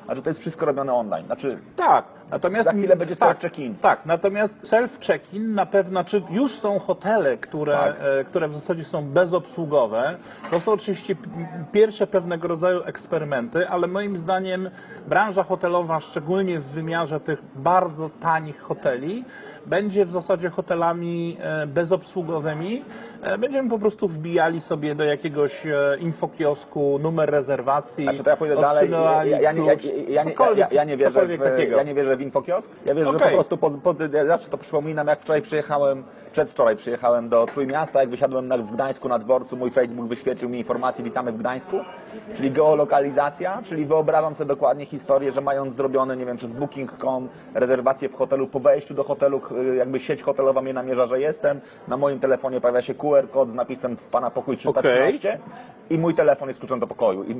A 0.08 0.14
że 0.14 0.22
to 0.22 0.30
jest 0.30 0.40
wszystko 0.40 0.66
robione 0.66 0.94
online. 0.94 1.26
Znaczy 1.26 1.48
Tak, 1.76 2.04
natomiast 2.30 2.64
Za 2.64 2.72
chwilę 2.72 2.96
będzie 2.96 3.16
tak, 3.16 3.38
self-check-in. 3.38 3.74
Tak, 3.74 4.06
natomiast 4.06 4.62
self-check-in 4.72 5.54
na 5.54 5.66
pewno, 5.66 6.04
czy 6.04 6.22
już 6.30 6.52
są 6.52 6.78
hotele, 6.78 7.36
które, 7.36 7.72
Tak. 7.72 7.96
e, 8.20 8.24
które 8.24 8.48
w 8.48 8.54
zasadzie 8.54 8.84
są 8.84 9.04
bezobsługowe. 9.04 10.16
To 10.50 10.60
są 10.60 10.72
oczywiście 10.72 11.16
pierwsze 11.72 12.06
pewnego 12.06 12.48
rodzaju 12.48 12.82
eksperymenty, 12.84 13.68
ale 13.68 13.86
moim 13.86 14.18
zdaniem 14.18 14.70
branża 15.08 15.42
hotelowa, 15.42 16.00
szczególnie 16.00 16.58
w 16.60 16.64
wymiarze 16.64 17.20
tych 17.20 17.42
bardzo 17.54 18.10
tanich 18.20 18.60
hoteli, 18.60 19.24
będzie 19.66 20.06
w 20.06 20.10
zasadzie 20.10 20.50
hotelami 20.50 21.36
e, 21.40 21.66
bezobsługowymi. 21.66 22.84
E, 23.26 23.38
Będziemy 23.38 23.70
po 23.70 23.78
prostu 23.78 24.08
wbijali 24.08 24.60
sobie 24.60 24.94
do 24.94 25.04
jakiegoś 25.04 25.66
e, 25.66 25.96
infokiosku 26.00 26.98
numer 27.02 27.30
rezerwacji. 27.30 28.04
Znaczy 28.04 28.24
to 28.24 28.30
ja 28.30 28.36
pójdę 28.36 28.56
dalej. 28.60 28.90
Ja, 28.90 29.24
ja, 29.24 29.40
ja, 29.40 29.52
nie- 29.52 29.64
ja, 29.66 29.72
ja, 30.08 30.22
ja, 30.56 30.68
ja, 30.70 30.84
nie 30.84 30.96
wierzę 30.96 31.26
w, 31.26 31.30
ja 31.70 31.82
nie 31.82 31.94
wierzę 31.94 32.16
w 32.16 32.20
infokiosk. 32.20 32.70
Ja 32.86 32.94
wierzę, 32.94 33.10
że 33.10 33.16
Okej. 33.16 33.28
po 33.28 33.34
prostu 33.34 33.56
pod, 33.56 33.76
pod, 33.82 34.14
ja 34.14 34.26
zawsze 34.26 34.50
to 34.50 34.58
przypominam, 34.58 35.06
jak 35.06 35.20
wczoraj 35.20 35.42
przyjechałem, 35.42 36.02
przedwczoraj 36.32 36.76
przyjechałem 36.76 37.28
do 37.28 37.46
Trójmiasta, 37.46 38.00
jak 38.00 38.08
wysiadłem 38.10 38.48
na, 38.48 38.58
w 38.58 38.72
Gdańsku 38.72 39.08
na 39.08 39.18
dworcu, 39.18 39.56
mój 39.56 39.70
Facebook 39.70 40.08
wyświetlił 40.08 40.50
mi 40.50 40.58
informację 40.58 41.04
witamy 41.04 41.32
w 41.32 41.38
Gdańsku, 41.38 41.76
czyli 42.34 42.50
geolokalizacja, 42.50 43.62
czyli 43.64 43.86
wyobrażam 43.86 44.34
sobie 44.34 44.48
dokładnie 44.48 44.86
historię, 44.86 45.32
że 45.32 45.40
mając 45.40 45.76
zrobione, 45.76 46.16
nie 46.16 46.26
wiem, 46.26 46.36
przez 46.36 46.52
booking.com 46.52 47.28
rezerwację 47.54 48.08
w 48.08 48.14
hotelu, 48.14 48.46
po 48.46 48.60
wejściu 48.60 48.94
do 48.94 49.04
hotelu, 49.04 49.40
jakby 49.78 50.00
sieć 50.00 50.22
hotelowa 50.22 50.62
mnie 50.62 50.72
namierza, 50.72 51.06
że 51.06 51.20
jestem, 51.20 51.60
na 51.88 51.96
moim 51.96 52.20
telefonie 52.20 52.60
pojawia 52.60 52.82
się 52.82 52.94
QR 52.94 53.15
kod 53.22 53.50
z 53.50 53.54
napisem 53.54 53.96
w 53.96 54.06
Pana 54.08 54.30
pokój 54.30 54.56
313 54.56 55.38
i 55.90 55.98
mój 55.98 56.14
telefon 56.14 56.48
jest 56.48 56.60
kluczem 56.60 56.80
do 56.80 56.86
pokoju. 56.86 57.24
I, 57.24 57.34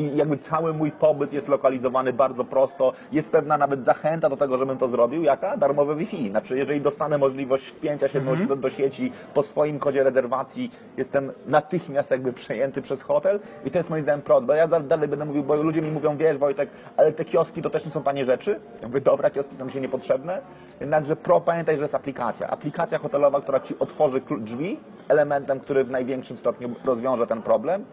I 0.00 0.16
jakby 0.16 0.38
cały 0.38 0.74
mój 0.74 0.90
pobyt 0.90 1.32
jest 1.32 1.48
lokalizowany 1.48 2.12
bardzo 2.12 2.44
prosto. 2.44 2.92
Jest 3.12 3.30
pewna 3.32 3.58
nawet 3.58 3.82
zachęta 3.82 4.28
do 4.28 4.36
tego, 4.36 4.58
żebym 4.58 4.78
to 4.78 4.88
zrobił. 4.88 5.22
Jaka? 5.22 5.56
Darmowe 5.56 5.96
Wi-Fi. 5.96 6.30
Znaczy, 6.30 6.58
jeżeli 6.58 6.80
dostanę 6.80 7.18
możliwość 7.18 7.66
wpięcia 7.66 8.08
się 8.08 8.18
Mhm. 8.18 8.46
do, 8.46 8.56
do 8.56 8.70
sieci 8.70 9.12
po 9.34 9.42
swoim 9.42 9.78
kodzie 9.78 10.02
rezerwacji, 10.02 10.70
jestem 10.96 11.32
natychmiast 11.46 12.10
jakby 12.10 12.32
przejęty 12.32 12.82
przez 12.82 13.02
hotel 13.02 13.40
i 13.64 13.70
to 13.70 13.78
jest 13.78 13.90
moim 13.90 14.02
zdaniem 14.02 14.22
prod. 14.22 14.44
Bo 14.46 14.54
ja 14.54 14.68
da- 14.68 14.80
dalej 14.80 15.08
będę 15.08 15.24
mówił, 15.24 15.42
bo 15.42 15.56
ludzie 15.56 15.82
mi 15.82 15.90
mówią, 15.90 16.16
wiesz 16.16 16.38
Wojtek, 16.38 16.70
ale 16.96 17.12
te 17.12 17.24
kioski 17.24 17.62
to 17.62 17.70
też 17.70 17.84
nie 17.84 17.90
są 17.90 18.02
tanie 18.02 18.24
rzeczy. 18.24 18.60
Ja 18.82 18.88
mówię, 18.88 19.00
dobra, 19.00 19.30
kioski 19.30 19.56
są 19.56 19.64
mi 19.64 19.72
się 19.72 19.80
niepotrzebne. 19.80 20.40
Jednakże 20.80 21.16
pro, 21.16 21.40
pamiętaj, 21.40 21.76
że 21.76 21.82
jest 21.82 21.94
aplikacja. 21.94 22.46
Aplikacja 22.48 22.98
hotelowa, 22.98 23.40
która 23.40 23.60
Ci 23.60 23.78
otworzy 23.78 24.20
klu- 24.20 24.40
drzwi, 24.40 24.80
elementem, 25.22 25.60
który 25.60 25.84
w 25.84 25.90
największym 25.90 26.36
stopniu 26.36 26.70
rozwiąże 26.84 27.26
ten 27.26 27.42
problem. 27.42 27.84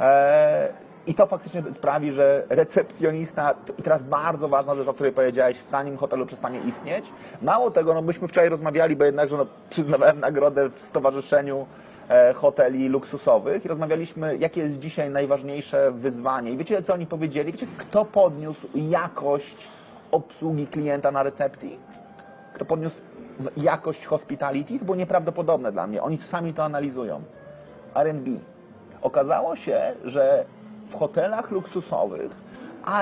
Eee, 0.00 0.68
I 1.06 1.14
to 1.14 1.26
faktycznie 1.26 1.62
sprawi, 1.72 2.12
że 2.12 2.44
recepcjonista, 2.48 3.54
i 3.78 3.82
teraz 3.82 4.02
bardzo 4.02 4.48
ważna 4.48 4.74
rzecz, 4.74 4.88
o 4.88 4.94
której 4.94 5.12
powiedziałeś, 5.12 5.58
w 5.58 5.68
tanim 5.68 5.96
hotelu 5.96 6.26
przestanie 6.26 6.60
istnieć. 6.60 7.04
Mało 7.42 7.70
tego, 7.70 7.94
no 7.94 8.02
myśmy 8.02 8.28
wczoraj 8.28 8.48
rozmawiali, 8.48 8.96
bo 8.96 9.04
jednakże 9.04 9.36
no, 9.36 9.46
przyznawałem 9.70 10.20
nagrodę 10.20 10.68
w 10.68 10.82
stowarzyszeniu 10.82 11.66
e, 12.08 12.32
hoteli 12.32 12.88
luksusowych 12.88 13.64
i 13.64 13.68
rozmawialiśmy, 13.68 14.36
jakie 14.36 14.60
jest 14.60 14.78
dzisiaj 14.78 15.10
najważniejsze 15.10 15.92
wyzwanie. 15.92 16.50
I 16.50 16.56
wiecie, 16.56 16.82
co 16.82 16.94
oni 16.94 17.06
powiedzieli? 17.06 17.52
Wiecie, 17.52 17.66
kto 17.78 18.04
podniósł 18.04 18.68
jakość 18.74 19.68
obsługi 20.10 20.66
klienta 20.66 21.10
na 21.10 21.22
recepcji? 21.22 21.78
Kto 22.54 22.64
podniósł 22.64 22.96
jakość 23.56 24.06
hospitality? 24.06 24.78
To 24.78 24.84
było 24.84 24.96
nieprawdopodobne 24.96 25.72
dla 25.72 25.86
mnie. 25.86 26.02
Oni 26.02 26.18
sami 26.18 26.54
to 26.54 26.64
analizują. 26.64 27.22
R&B. 27.94 28.30
Okazało 29.02 29.56
się, 29.56 29.94
że 30.04 30.44
w 30.88 30.94
hotelach 30.94 31.50
luksusowych 31.50 32.32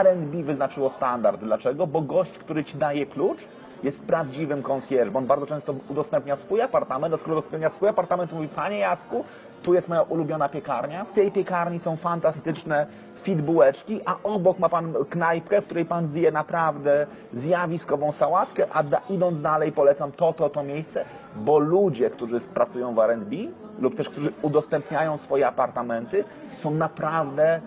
R&B 0.03 0.43
wyznaczyło 0.43 0.91
standard. 0.91 1.41
Dlaczego? 1.41 1.87
Bo 1.87 2.01
gość, 2.01 2.39
który 2.39 2.65
ci 2.65 2.79
daje 2.79 3.07
klucz, 3.07 3.45
jest 3.83 4.03
prawdziwym 4.03 4.63
concierge, 4.63 5.11
bo 5.11 5.19
on 5.19 5.27
bardzo 5.27 5.47
często 5.47 5.75
udostępnia 5.89 6.37
swój 6.37 6.63
apartament, 6.63 7.15
a 7.15 7.17
skoro 7.17 7.39
udostępnia 7.39 7.71
swój 7.71 7.89
apartament, 7.89 8.33
mówi, 8.33 8.49
panie 8.49 8.79
Jacku, 8.79 9.25
tu 9.63 9.75
jest 9.75 9.89
moja 9.89 10.03
ulubiona 10.03 10.49
piekarnia, 10.49 11.05
w 11.05 11.13
tej 11.13 11.33
piekarni 11.33 11.79
są 11.79 11.97
fantastyczne 11.97 12.87
fit 13.17 13.43
bułeczki, 13.43 14.01
a 14.07 14.17
obok 14.23 14.59
ma 14.59 14.69
pan 14.69 14.95
knajpkę, 15.11 15.63
w 15.63 15.65
której 15.65 15.85
pan 15.85 16.07
zje 16.07 16.33
naprawdę 16.33 17.07
zjawiskową 17.33 18.13
sałatkę, 18.13 18.67
a 18.73 18.83
da, 18.83 19.01
idąc 19.11 19.43
dalej 19.43 19.73
polecam 19.73 20.13
to, 20.13 20.33
to, 20.33 20.51
to 20.51 20.63
miejsce, 20.63 21.05
bo 21.37 21.59
ludzie, 21.59 22.11
którzy 22.11 22.41
pracują 22.41 22.95
w 22.95 22.99
R&B 22.99 23.37
lub 23.79 23.97
też 23.97 24.09
którzy 24.09 24.33
udostępniają 24.43 25.19
swoje 25.19 25.47
apartamenty, 25.47 26.25
są 26.61 26.71
naprawdę 26.71 27.61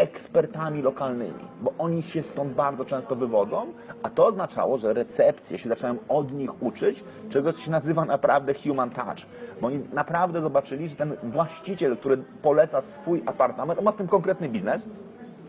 ekspertami 0.00 0.82
lokalnymi, 0.82 1.44
bo 1.60 1.72
oni 1.78 2.02
się 2.02 2.22
stąd 2.22 2.52
bardzo 2.52 2.84
często 2.84 3.16
wywodzą, 3.16 3.66
a 4.02 4.10
to 4.10 4.26
oznaczało, 4.26 4.78
że 4.78 4.92
recepcje 4.92 5.58
się 5.58 5.68
zacząłem 5.68 5.98
od 6.08 6.32
nich 6.32 6.62
uczyć, 6.62 7.04
czegoś 7.28 7.64
się 7.64 7.70
nazywa 7.70 8.04
naprawdę 8.04 8.54
human 8.54 8.90
touch, 8.90 9.26
bo 9.60 9.66
oni 9.66 9.80
naprawdę 9.92 10.40
zobaczyli, 10.40 10.88
że 10.88 10.96
ten 10.96 11.16
właściciel, 11.22 11.96
który 11.96 12.16
poleca 12.42 12.82
swój 12.82 13.22
apartament, 13.26 13.78
on 13.78 13.84
ma 13.84 13.92
w 13.92 13.96
tym 13.96 14.08
konkretny 14.08 14.48
biznes, 14.48 14.90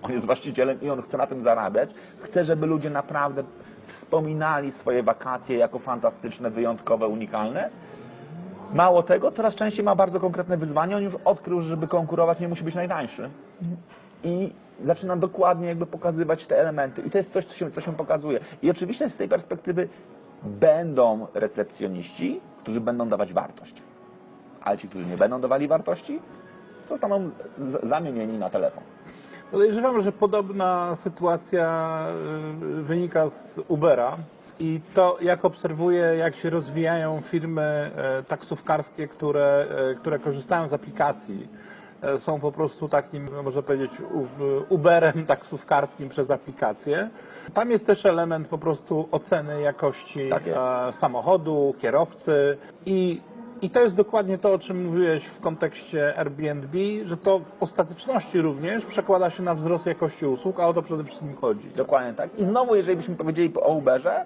on 0.02 0.12
jest 0.12 0.26
właścicielem 0.26 0.82
i 0.82 0.90
on 0.90 1.02
chce 1.02 1.18
na 1.18 1.28
tym 1.28 1.44
zarabiać, 1.44 1.90
chce, 2.20 2.46
żeby 2.46 2.66
ludzie 2.66 2.90
naprawdę 2.90 3.44
wspominali 3.86 4.72
swoje 4.72 5.04
wakacje 5.04 5.58
jako 5.58 5.80
fantastyczne, 5.80 6.50
wyjątkowe, 6.50 7.08
unikalne, 7.08 7.70
Mało 8.74 9.04
tego, 9.04 9.32
coraz 9.32 9.56
częściej 9.56 9.86
ma 9.86 9.96
bardzo 9.96 10.20
konkretne 10.20 10.58
wyzwanie. 10.58 10.98
On 10.98 11.04
już 11.04 11.16
odkrył, 11.26 11.62
że 11.62 11.70
żeby 11.70 11.88
konkurować 11.88 12.40
nie 12.40 12.48
musi 12.48 12.64
być 12.64 12.76
najtańszy. 12.76 13.30
I 14.24 14.54
zaczyna 14.86 15.16
dokładnie 15.16 15.68
jakby 15.68 15.86
pokazywać 15.86 16.46
te 16.46 16.60
elementy. 16.60 17.02
I 17.02 17.10
to 17.10 17.18
jest 17.18 17.34
coś, 17.34 17.46
co 17.46 17.54
się, 17.54 17.72
co 17.72 17.82
się 17.82 17.94
pokazuje. 17.94 18.40
I 18.62 18.72
oczywiście 18.72 19.10
z 19.10 19.18
tej 19.18 19.30
perspektywy 19.30 19.88
będą 20.44 21.28
recepcjoniści, 21.34 22.42
którzy 22.60 22.82
będą 22.82 23.10
dawać 23.10 23.34
wartość. 23.34 23.84
Ale 24.62 24.78
ci, 24.78 24.88
którzy 24.88 25.06
nie 25.06 25.18
będą 25.18 25.42
dawali 25.42 25.68
wartości, 25.68 26.20
zostaną 26.90 27.30
zamienieni 27.84 28.40
na 28.40 28.50
telefon. 28.50 28.84
Podejrzewam, 29.52 30.02
że 30.02 30.12
podobna 30.12 30.96
sytuacja 30.96 31.98
y, 32.80 32.82
wynika 32.82 33.30
z 33.30 33.60
Ubera 33.68 34.18
I 34.62 34.82
to, 34.94 35.18
jak 35.22 35.46
obserwuję, 35.46 36.02
jak 36.02 36.36
się 36.36 36.50
rozwijają 36.50 37.22
firmy 37.22 37.62
e, 37.96 38.24
taksówkarskie, 38.24 39.08
które, 39.08 39.66
e, 39.92 39.96
które 39.96 40.20
korzystają 40.20 40.68
z 40.68 40.74
aplikacji, 40.74 41.48
są 42.18 42.40
po 42.40 42.52
prostu 42.52 42.90
takim, 42.90 43.30
no, 43.32 43.44
można 43.44 43.62
powiedzieć, 43.62 43.92
Uberem 44.70 45.26
taksówkarskim 45.36 46.10
przez 46.10 46.32
aplikację. 46.32 47.10
Tam 47.54 47.72
jest 47.72 47.88
też 47.88 48.06
element 48.06 48.48
po 48.48 48.58
prostu 48.58 49.08
oceny 49.12 49.62
jakości 49.62 50.30
Tak 50.30 50.44
e, 50.48 50.94
samochodu, 50.94 51.76
kierowcy 51.80 52.58
i 52.86 53.22
i 53.62 53.70
to 53.70 53.82
jest 53.82 53.96
dokładnie 53.96 54.38
to, 54.38 54.54
o 54.54 54.60
czym 54.60 54.86
mówiłeś 54.86 55.26
w 55.26 55.40
kontekście 55.40 56.18
Airbnb, 56.18 56.78
że 57.04 57.18
to 57.18 57.40
w 57.40 57.64
ostateczności 57.64 58.42
również 58.42 58.86
przekłada 58.86 59.30
się 59.30 59.44
na 59.44 59.56
wzrost 59.56 59.86
jakości 59.86 60.26
usług, 60.26 60.60
a 60.60 60.68
o 60.68 60.74
to 60.74 60.82
przede 60.82 61.04
wszystkim 61.04 61.36
chodzi. 61.36 61.70
Dokładnie 61.76 62.14
tak. 62.14 62.40
I 62.40 62.44
znowu, 62.44 62.76
jeżeli 62.76 62.98
byśmy 62.98 63.16
powiedzieli 63.16 63.54
o 63.56 63.74
Uberze, 63.74 64.26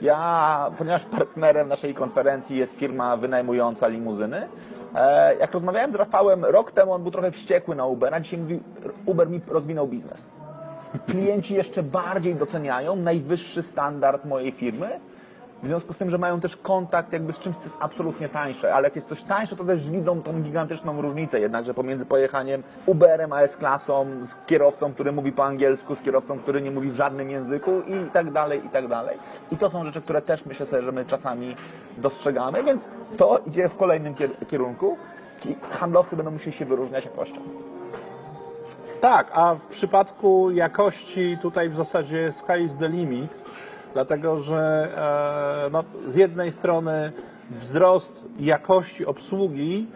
ja, 0.00 0.70
ponieważ 0.78 1.04
partnerem 1.04 1.68
naszej 1.68 1.94
konferencji 1.94 2.58
jest 2.58 2.78
firma 2.78 3.16
wynajmująca 3.16 3.88
limuzyny, 3.88 4.48
e, 4.94 5.36
jak 5.36 5.52
rozmawiałem 5.52 5.92
z 5.92 5.94
Rafałem 5.94 6.44
rok 6.44 6.72
temu, 6.72 6.92
on 6.92 7.02
był 7.02 7.12
trochę 7.12 7.30
wściekły 7.30 7.76
na 7.76 7.86
Ubera, 7.86 8.20
dzisiaj 8.20 8.40
mówi, 8.40 8.60
Uber 9.06 9.30
mi 9.30 9.40
rozwinął 9.48 9.86
biznes. 9.86 10.30
Klienci 11.06 11.54
jeszcze 11.54 11.82
bardziej 11.82 12.34
doceniają 12.34 12.96
najwyższy 12.96 13.62
standard 13.62 14.24
mojej 14.24 14.52
firmy, 14.52 15.00
w 15.64 15.66
związku 15.66 15.92
z 15.92 15.96
tym, 15.96 16.10
że 16.10 16.18
mają 16.18 16.40
też 16.40 16.56
kontakt 16.56 17.12
jakby 17.12 17.32
z 17.32 17.38
czymś, 17.38 17.56
co 17.56 17.62
jest 17.62 17.76
absolutnie 17.80 18.28
tańsze, 18.28 18.74
ale 18.74 18.86
jak 18.86 18.96
jest 18.96 19.08
coś 19.08 19.22
tańsze, 19.22 19.56
to 19.56 19.64
też 19.64 19.90
widzą 19.90 20.22
tą 20.22 20.42
gigantyczną 20.42 21.02
różnicę 21.02 21.40
jednakże 21.40 21.74
pomiędzy 21.74 22.06
pojechaniem 22.06 22.62
Uberem 22.86 23.32
a 23.32 23.40
S-klasą, 23.40 24.06
z 24.22 24.36
kierowcą, 24.46 24.92
który 24.94 25.12
mówi 25.12 25.32
po 25.32 25.44
angielsku, 25.44 25.96
z 25.96 26.00
kierowcą, 26.00 26.38
który 26.38 26.62
nie 26.62 26.70
mówi 26.70 26.90
w 26.90 26.94
żadnym 26.94 27.30
języku 27.30 27.70
i 27.80 28.10
tak 28.10 28.32
dalej, 28.32 28.66
i 28.66 28.68
tak 28.68 28.88
dalej. 28.88 29.18
I 29.52 29.56
to 29.56 29.70
są 29.70 29.84
rzeczy, 29.84 30.02
które 30.02 30.22
też 30.22 30.46
myślę 30.46 30.66
sobie, 30.66 30.82
że 30.82 30.92
my 30.92 31.04
czasami 31.04 31.56
dostrzegamy, 31.98 32.64
więc 32.64 32.88
to 33.16 33.40
idzie 33.46 33.68
w 33.68 33.76
kolejnym 33.76 34.14
kier- 34.14 34.46
kierunku. 34.46 34.96
I 35.44 35.56
handlowcy 35.70 36.16
będą 36.16 36.30
musieli 36.30 36.56
się 36.56 36.64
wyróżniać 36.64 37.04
jakością. 37.04 37.40
Tak, 39.00 39.30
a 39.34 39.54
w 39.54 39.60
przypadku 39.60 40.50
jakości 40.50 41.38
tutaj 41.42 41.68
w 41.68 41.76
zasadzie 41.76 42.32
sky 42.32 42.62
is 42.62 42.76
the 42.76 42.88
limit, 42.88 43.44
dlatego 43.94 44.40
że 44.40 44.88
e, 45.66 45.70
no, 45.70 45.84
z 46.06 46.14
jednej 46.14 46.52
strony 46.52 47.12
wzrost 47.50 48.24
jakości 48.38 49.06
obsługi 49.06 49.86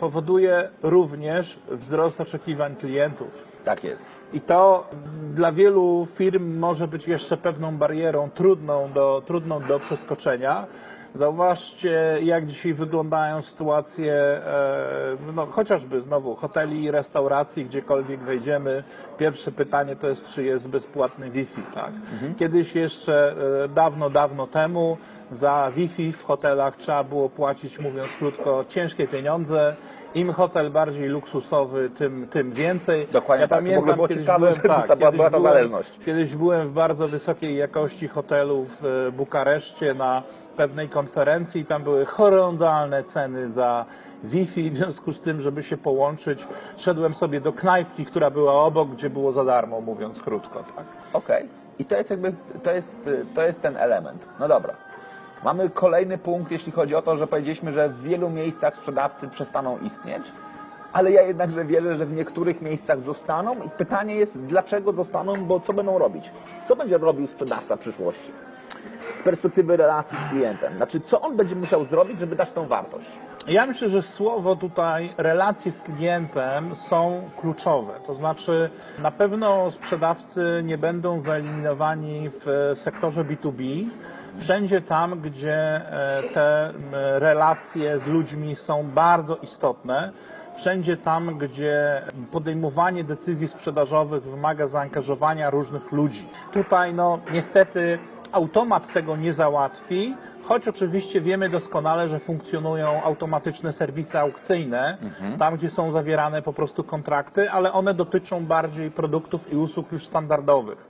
powoduje 0.00 0.68
również 0.82 1.58
wzrost 1.70 2.20
oczekiwań 2.20 2.76
klientów. 2.76 3.48
Tak 3.64 3.84
jest. 3.84 4.04
I 4.32 4.40
to 4.40 4.86
dla 5.34 5.52
wielu 5.52 6.06
firm 6.14 6.58
może 6.58 6.88
być 6.88 7.08
jeszcze 7.08 7.36
pewną 7.36 7.76
barierą 7.76 8.30
trudną 8.30 8.92
do, 8.92 9.22
trudną 9.26 9.60
do 9.60 9.80
przeskoczenia. 9.80 10.66
Zauważcie, 11.14 12.18
jak 12.22 12.46
dzisiaj 12.46 12.74
wyglądają 12.74 13.42
sytuacje, 13.42 14.14
e, 14.14 15.16
no, 15.34 15.46
chociażby 15.46 16.00
znowu 16.00 16.34
hoteli 16.34 16.84
i 16.84 16.90
restauracji, 16.90 17.64
gdziekolwiek 17.64 18.20
wejdziemy. 18.20 18.84
Pierwsze 19.18 19.52
pytanie 19.52 19.96
to 19.96 20.08
jest, 20.08 20.24
czy 20.24 20.44
jest 20.44 20.68
bezpłatny 20.68 21.30
Wi-Fi. 21.30 21.62
Tak? 21.74 21.92
Kiedyś 22.38 22.74
jeszcze 22.74 23.34
e, 23.64 23.68
dawno, 23.68 24.10
dawno 24.10 24.46
temu 24.46 24.98
za 25.30 25.70
Wi-Fi 25.76 26.12
w 26.12 26.24
hotelach 26.24 26.76
trzeba 26.76 27.04
było 27.04 27.28
płacić, 27.28 27.78
mówiąc 27.78 28.08
krótko, 28.18 28.64
ciężkie 28.68 29.08
pieniądze. 29.08 29.76
Im 30.18 30.32
hotel 30.32 30.70
bardziej 30.70 31.08
luksusowy, 31.08 31.90
tym, 31.90 32.26
tym 32.30 32.52
więcej. 32.52 33.06
Dokładnie 33.12 33.48
tak. 33.48 33.64
W 33.68 33.78
ogóle 33.78 33.94
było 33.94 34.08
kiedyś 34.08 34.24
ciekawe, 34.26 34.54
że 34.54 34.60
była- 35.16 35.30
ta 35.30 35.40
zależność. 35.40 35.92
Kiedyś 36.06 36.36
byłem 36.36 36.68
w 36.68 36.72
bardzo 36.72 37.08
wysokiej 37.08 37.56
jakości 37.56 38.08
hotelu 38.08 38.64
w 38.64 38.84
e, 38.84 39.12
Bukareszcie 39.12 39.94
na 39.94 40.22
pewnej 40.56 40.88
konferencji 40.88 41.60
i 41.60 41.64
tam 41.64 41.82
były 41.82 42.06
horrendalne 42.06 43.02
ceny 43.04 43.50
za 43.50 43.84
Wi-Fi, 44.24 44.70
w 44.70 44.76
związku 44.76 45.12
z 45.12 45.20
tym, 45.20 45.40
żeby 45.40 45.62
się 45.62 45.76
połączyć, 45.76 46.46
szedłem 46.76 47.14
sobie 47.14 47.40
do 47.40 47.52
knajpki, 47.52 48.06
która 48.06 48.30
była 48.30 48.52
obok, 48.52 48.88
gdzie 48.88 49.10
było 49.10 49.32
za 49.32 49.44
darmo, 49.44 49.80
mówiąc 49.80 50.22
krótko. 50.22 50.62
Tak? 50.76 50.84
Okej. 51.12 51.48
I 51.78 51.84
to 51.84 51.96
jest 51.96 52.10
jakby, 52.10 52.32
to 52.62 52.70
jest, 52.70 52.96
to 53.34 53.42
jest 53.42 53.62
ten 53.62 53.76
element. 53.76 54.24
No 54.40 54.48
dobra. 54.48 54.74
Mamy 55.44 55.70
kolejny 55.70 56.18
punkt, 56.18 56.52
jeśli 56.52 56.72
chodzi 56.72 56.94
o 56.94 57.02
to, 57.02 57.16
że 57.16 57.26
powiedzieliśmy, 57.26 57.70
że 57.70 57.88
w 57.88 58.02
wielu 58.02 58.30
miejscach 58.30 58.76
sprzedawcy 58.76 59.28
przestaną 59.28 59.78
istnieć, 59.78 60.32
ale 60.92 61.12
ja 61.12 61.22
jednakże 61.22 61.64
wierzę, 61.64 61.96
że 61.96 62.06
w 62.06 62.12
niektórych 62.12 62.62
miejscach 62.62 63.02
zostaną 63.02 63.54
i 63.54 63.70
pytanie 63.70 64.14
jest, 64.14 64.38
dlaczego 64.38 64.92
zostaną, 64.92 65.34
bo 65.34 65.60
co 65.60 65.72
będą 65.72 65.98
robić? 65.98 66.30
Co 66.68 66.76
będzie 66.76 66.98
robił 66.98 67.26
sprzedawca 67.26 67.76
w 67.76 67.78
przyszłości? 67.78 68.32
Z 69.14 69.22
perspektywy 69.22 69.76
relacji 69.76 70.18
z 70.18 70.30
klientem. 70.30 70.76
Znaczy, 70.76 71.00
co 71.00 71.20
on 71.20 71.36
będzie 71.36 71.56
musiał 71.56 71.84
zrobić, 71.84 72.18
żeby 72.18 72.36
dać 72.36 72.52
tą 72.52 72.66
wartość? 72.66 73.06
Ja 73.48 73.66
myślę, 73.66 73.88
że 73.88 74.02
słowo 74.02 74.56
tutaj 74.56 75.10
relacje 75.16 75.72
z 75.72 75.82
klientem 75.82 76.74
są 76.74 77.30
kluczowe. 77.40 77.92
To 78.06 78.14
znaczy, 78.14 78.70
na 78.98 79.10
pewno 79.10 79.70
sprzedawcy 79.70 80.62
nie 80.64 80.78
będą 80.78 81.20
wyeliminowani 81.20 82.30
w 82.32 82.72
sektorze 82.74 83.24
B2B. 83.24 83.84
Wszędzie 84.38 84.80
tam, 84.80 85.20
gdzie 85.20 85.56
e, 85.56 86.22
te 86.34 86.68
m, 86.68 86.74
relacje 87.18 87.98
z 87.98 88.06
ludźmi 88.06 88.56
są 88.56 88.90
bardzo 88.90 89.36
istotne, 89.36 90.12
wszędzie 90.56 90.96
tam, 90.96 91.38
gdzie 91.38 92.02
podejmowanie 92.30 93.04
decyzji 93.04 93.48
sprzedażowych 93.48 94.22
wymaga 94.22 94.68
zaangażowania 94.68 95.50
różnych 95.50 95.92
ludzi. 95.92 96.28
Tutaj, 96.52 96.94
no, 96.94 97.18
niestety, 97.32 97.98
automat 98.32 98.92
tego 98.92 99.16
nie 99.16 99.32
załatwi, 99.32 100.14
choć 100.44 100.68
oczywiście 100.68 101.20
wiemy 101.20 101.48
doskonale, 101.48 102.08
że 102.08 102.18
funkcjonują 102.18 103.02
automatyczne 103.02 103.72
serwisy 103.72 104.18
aukcyjne, 104.18 104.98
tam 105.38 105.56
gdzie 105.56 105.70
są 105.70 105.90
zawierane 105.90 106.42
po 106.42 106.52
prostu 106.52 106.84
kontrakty, 106.84 107.50
ale 107.50 107.72
one 107.72 107.94
dotyczą 107.94 108.46
bardziej 108.46 108.90
produktów 108.90 109.52
i 109.52 109.56
usług 109.56 109.92
już 109.92 110.06
standardowych. 110.06 110.87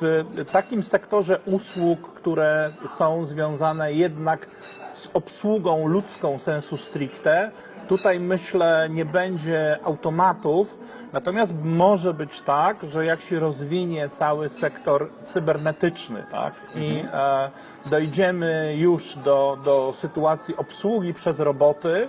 W 0.00 0.24
takim 0.52 0.82
sektorze 0.82 1.38
usług, 1.46 2.12
które 2.12 2.70
są 2.98 3.26
związane 3.26 3.92
jednak 3.92 4.46
z 4.94 5.08
obsługą 5.12 5.86
ludzką 5.86 6.38
sensu 6.38 6.76
stricte, 6.76 7.50
tutaj 7.88 8.20
myślę 8.20 8.88
nie 8.90 9.04
będzie 9.04 9.78
automatów, 9.84 10.78
natomiast 11.12 11.52
może 11.64 12.14
być 12.14 12.40
tak, 12.40 12.76
że 12.82 13.04
jak 13.04 13.20
się 13.20 13.38
rozwinie 13.40 14.08
cały 14.08 14.48
sektor 14.48 15.10
cybernetyczny 15.24 16.24
tak, 16.30 16.54
i 16.74 17.04
e, 17.12 17.50
dojdziemy 17.86 18.74
już 18.76 19.16
do, 19.16 19.58
do 19.64 19.92
sytuacji 19.92 20.56
obsługi 20.56 21.14
przez 21.14 21.38
roboty, 21.40 22.08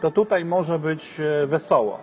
to 0.00 0.10
tutaj 0.10 0.44
może 0.44 0.78
być 0.78 1.20
e, 1.20 1.46
wesoło. 1.46 1.98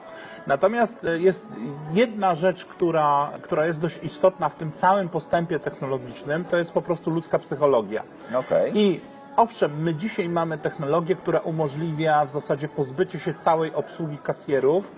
Natomiast 0.48 1.04
e, 1.04 1.20
jest 1.20 1.54
jedna 1.94 2.36
rzecz, 2.36 2.66
która, 2.66 3.32
która 3.42 3.66
jest 3.66 3.80
dość 3.80 4.00
istotna 4.04 4.50
w 4.50 4.56
tym 4.56 4.72
całym 4.72 5.10
postępie 5.10 5.60
technologicznym, 5.60 6.44
to 6.46 6.58
jest 6.58 6.72
po 6.72 6.82
prostu 6.82 7.12
ludzka 7.12 7.40
psychologia. 7.40 8.04
Okej. 8.36 8.72
I 8.78 9.02
owszem, 9.36 9.84
my 9.84 9.96
dzisiaj 9.96 10.30
mamy 10.30 10.58
technologię, 10.58 11.16
która 11.16 11.40
umożliwia 11.40 12.26
w 12.26 12.32
zasadzie 12.32 12.68
pozbycie 12.68 13.20
się 13.20 13.34
całej 13.34 13.74
obsługi 13.74 14.18
kasjerów 14.18 14.92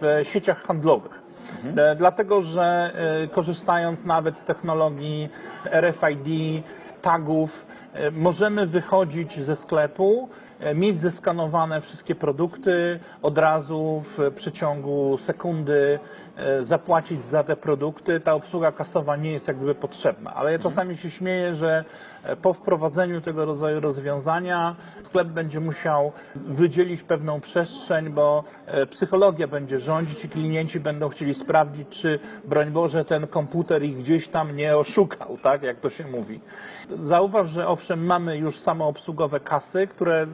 w 0.00 0.20
sieciach 0.22 0.62
handlowych. 0.62 1.22
E, 1.76 1.94
Dlatego, 1.96 2.42
że 2.42 2.92
e, 3.22 3.28
korzystając 3.28 4.04
nawet 4.04 4.38
z 4.38 4.44
technologii 4.44 5.28
RFID, 5.70 6.64
tagów, 7.02 7.66
możemy 8.12 8.66
wychodzić 8.66 9.40
ze 9.40 9.56
sklepu, 9.56 10.28
mieć 10.74 10.98
zeskanowane 11.00 11.80
wszystkie 11.80 12.14
produkty, 12.14 13.00
od 13.22 13.38
razu 13.38 14.02
w 14.16 14.32
przeciągu 14.34 15.18
sekundy. 15.18 15.98
e, 15.98 16.25
zapłacić 16.60 17.24
za 17.24 17.44
te 17.44 17.56
produkty. 17.56 18.20
Ta 18.20 18.34
obsługa 18.34 18.72
kasowa 18.72 19.16
nie 19.16 19.32
jest 19.32 19.48
jak 19.48 19.56
gdyby 19.56 19.74
potrzebna. 19.74 20.34
Ale 20.34 20.52
ja 20.52 20.58
czasami 20.58 20.96
się 20.96 21.10
śmieję, 21.10 21.54
że 21.54 21.84
e, 22.22 22.36
po 22.36 22.52
wprowadzeniu 22.52 23.20
tego 23.20 23.44
rodzaju 23.44 23.80
rozwiązania 23.80 24.76
sklep 25.02 25.28
będzie 25.28 25.60
musiał 25.60 26.12
wydzielić 26.34 27.02
pewną 27.02 27.40
przestrzeń, 27.40 28.10
bo 28.10 28.44
e, 28.66 28.86
psychologia 28.86 29.48
będzie 29.48 29.78
rządzić 29.78 30.24
i 30.24 30.28
klienci 30.28 30.80
będą 30.80 31.08
chcieli 31.08 31.34
sprawdzić, 31.34 31.88
czy 31.88 32.18
broń 32.44 32.70
Boże 32.70 33.04
ten 33.04 33.26
komputer 33.26 33.82
ich 33.82 33.96
gdzieś 33.96 34.28
tam 34.28 34.56
nie 34.56 34.76
oszukał, 34.76 35.38
tak 35.42 35.62
jak 35.62 35.80
to 35.80 35.90
się 35.90 36.06
mówi. 36.06 36.40
Zauważ, 37.02 37.50
że 37.50 37.68
owszem 37.68 38.06
mamy 38.06 38.38
już 38.38 38.58
samoobsługowe 38.58 39.40
kasy, 39.40 39.86
które 39.86 40.26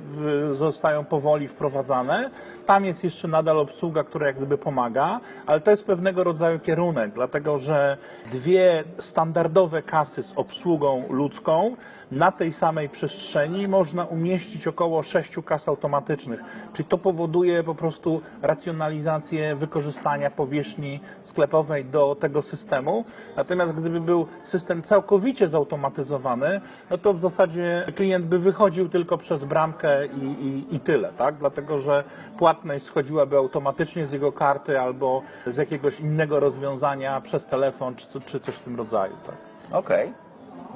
zostają 0.53 1.05
powoli 1.05 1.49
wprowadzane. 1.49 2.31
Tam 2.67 2.85
jest 2.85 3.05
jeszcze 3.05 3.29
nadal 3.29 3.59
obsługa, 3.59 4.05
która 4.05 4.27
jak 4.27 4.37
gdyby 4.37 4.59
pomaga, 4.59 5.21
ale 5.47 5.61
to 5.61 5.71
jest 5.71 5.85
pewnego 5.92 6.24
rodzaju 6.24 6.59
kierunek, 6.61 7.12
dlatego 7.14 7.59
że 7.59 7.96
dwie 8.33 8.85
standardowe 8.98 9.83
kasy 9.83 10.22
z 10.22 10.33
obsługą 10.37 11.05
ludzką 11.11 11.76
na 12.12 12.33
tej 12.33 12.53
samej 12.53 12.88
przestrzeni 12.88 13.68
można 13.68 14.05
umieścić 14.05 14.68
około 14.68 15.03
sześciu 15.03 15.42
kas 15.42 15.68
automatycznych. 15.68 16.40
Czyli 16.72 16.88
to 16.88 16.98
powoduje 16.98 17.62
po 17.62 17.75
prostu 17.75 18.20
racjonalizację 18.42 19.57
wykorzystania 19.57 20.31
powierzchni 20.31 21.01
sklepowej 21.22 21.85
do 21.85 22.16
tego 22.20 22.42
systemu. 22.42 23.05
Natomiast 23.37 23.72
gdyby 23.75 24.01
był 24.01 24.27
system 24.42 24.83
całkowicie 24.83 25.46
zautomatyzowany, 25.46 26.61
no 26.90 26.98
to 26.98 27.14
w 27.14 27.18
zasadzie 27.18 27.87
klient 27.96 28.27
by 28.27 28.38
wychodził 28.38 28.88
tylko 28.88 29.18
przez 29.18 29.44
bramkę 29.44 30.07
i, 30.07 30.25
i, 30.25 30.77
i 30.77 30.81
tyle, 30.81 31.12
tak? 31.12 31.35
Dlatego, 31.35 31.81
że 31.81 32.05
płatność 32.38 32.85
schodziłaby 32.85 33.37
automatycznie 33.37 34.07
z 34.07 34.12
jego 34.12 34.33
karty 34.33 34.81
albo 34.81 35.22
z 35.46 35.57
jakiegoś 35.57 36.01
innego 36.01 36.40
rozwiązania 36.40 37.20
przez 37.20 37.46
telefon 37.46 37.94
czy, 37.94 38.20
czy 38.20 38.40
coś 38.40 38.55
w 38.55 38.61
tym 38.61 38.77
rodzaju, 38.77 39.14
tak? 39.27 39.37
Okej, 39.72 40.12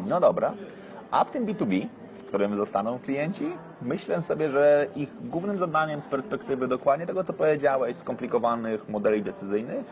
no 0.06 0.20
dobra. 0.20 0.52
A 1.16 1.24
w 1.24 1.30
tym 1.30 1.46
B2B, 1.46 1.86
w 2.18 2.24
którym 2.24 2.56
zostaną 2.56 2.98
klienci, 2.98 3.52
myślę 3.82 4.22
sobie, 4.22 4.50
że 4.50 4.86
ich 4.96 5.28
głównym 5.28 5.56
zadaniem 5.56 6.00
z 6.00 6.04
perspektywy 6.04 6.68
dokładnie 6.68 7.06
tego, 7.06 7.24
co 7.24 7.32
powiedziałeś, 7.32 7.96
skomplikowanych 7.96 8.88
modeli 8.88 9.22
decyzyjnych, 9.22 9.84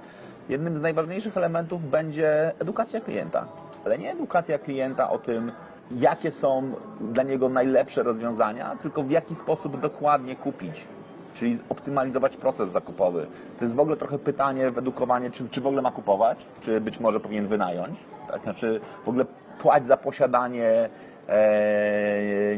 jednym 0.48 0.76
z 0.76 0.80
najważniejszych 0.80 1.36
elementów 1.36 1.90
będzie 1.90 2.52
edukacja 2.58 3.00
klienta. 3.00 3.46
Ale 3.84 3.98
nie 3.98 4.12
edukacja 4.12 4.58
klienta 4.58 5.10
o 5.10 5.18
tym, 5.18 5.52
jakie 5.90 6.30
są 6.30 6.72
dla 7.00 7.22
niego 7.22 7.48
najlepsze 7.48 8.02
rozwiązania, 8.02 8.76
tylko 8.82 9.02
w 9.02 9.10
jaki 9.10 9.34
sposób 9.34 9.80
dokładnie 9.80 10.36
kupić 10.36 10.86
czyli 11.34 11.58
optymalizować 11.68 12.36
proces 12.36 12.68
zakupowy. 12.68 13.26
To 13.58 13.64
jest 13.64 13.74
w 13.74 13.80
ogóle 13.80 13.96
trochę 13.96 14.18
pytanie 14.18 14.70
w 14.70 14.78
edukowaniu, 14.78 15.30
czy, 15.30 15.48
czy 15.48 15.60
w 15.60 15.66
ogóle 15.66 15.82
ma 15.82 15.90
kupować, 15.90 16.46
czy 16.60 16.80
być 16.80 17.00
może 17.00 17.20
powinien 17.20 17.46
wynająć, 17.46 17.98
tak? 18.30 18.42
znaczy 18.42 18.80
w 19.04 19.08
ogóle 19.08 19.24
płać 19.58 19.86
za 19.86 19.96
posiadanie, 19.96 20.88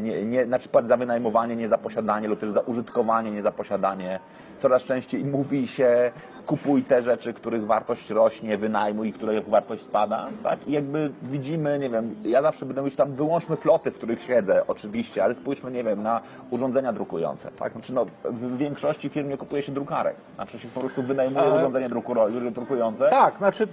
nie, 0.01 0.25
nie, 0.25 0.45
znaczy 0.45 0.69
płać 0.69 0.87
za 0.87 0.97
wynajmowanie, 0.97 1.55
nie 1.55 1.67
za 1.67 1.77
posiadanie, 1.77 2.27
lub 2.27 2.39
też 2.39 2.49
za 2.49 2.59
użytkowanie, 2.61 3.31
nie 3.31 3.41
za 3.41 3.51
posiadanie. 3.51 4.19
Coraz 4.59 4.83
częściej 4.83 5.25
mówi 5.25 5.67
się, 5.67 6.11
kupuj 6.45 6.83
te 6.83 7.03
rzeczy, 7.03 7.33
których 7.33 7.65
wartość 7.65 8.09
rośnie, 8.09 8.57
wynajmuj, 8.57 9.13
których 9.13 9.49
wartość 9.49 9.81
spada, 9.81 10.27
tak? 10.43 10.67
I 10.67 10.71
jakby 10.71 11.11
widzimy, 11.23 11.79
nie 11.79 11.89
wiem, 11.89 12.15
ja 12.23 12.41
zawsze 12.41 12.65
będę 12.65 12.81
mówić 12.81 12.95
tam, 12.95 13.13
wyłączmy 13.15 13.55
floty, 13.55 13.91
w 13.91 13.97
których 13.97 14.23
siedzę, 14.23 14.61
oczywiście, 14.67 15.23
ale 15.23 15.35
spójrzmy, 15.35 15.71
nie 15.71 15.83
wiem, 15.83 16.03
na 16.03 16.21
urządzenia 16.49 16.93
drukujące, 16.93 17.51
tak? 17.59 17.71
Znaczy, 17.73 17.93
no, 17.93 18.05
w 18.25 18.57
większości 18.57 19.09
firm 19.09 19.29
nie 19.29 19.37
kupuje 19.37 19.61
się 19.61 19.71
drukarek, 19.71 20.15
znaczy 20.35 20.59
się 20.59 20.67
po 20.67 20.79
prostu 20.79 21.03
wynajmuje 21.03 21.41
Ale- 21.45 21.55
urządzenie 21.55 21.89
drukuro- 21.89 22.51
drukujące. 22.51 23.09
Tak, 23.09 23.37
znaczy 23.37 23.67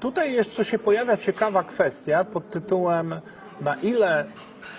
tutaj 0.00 0.32
jeszcze 0.32 0.64
się 0.64 0.78
pojawia 0.78 1.16
ciekawa 1.16 1.62
kwestia 1.62 2.24
pod 2.24 2.50
tytułem 2.50 3.14
na 3.60 3.74
ile 3.74 4.24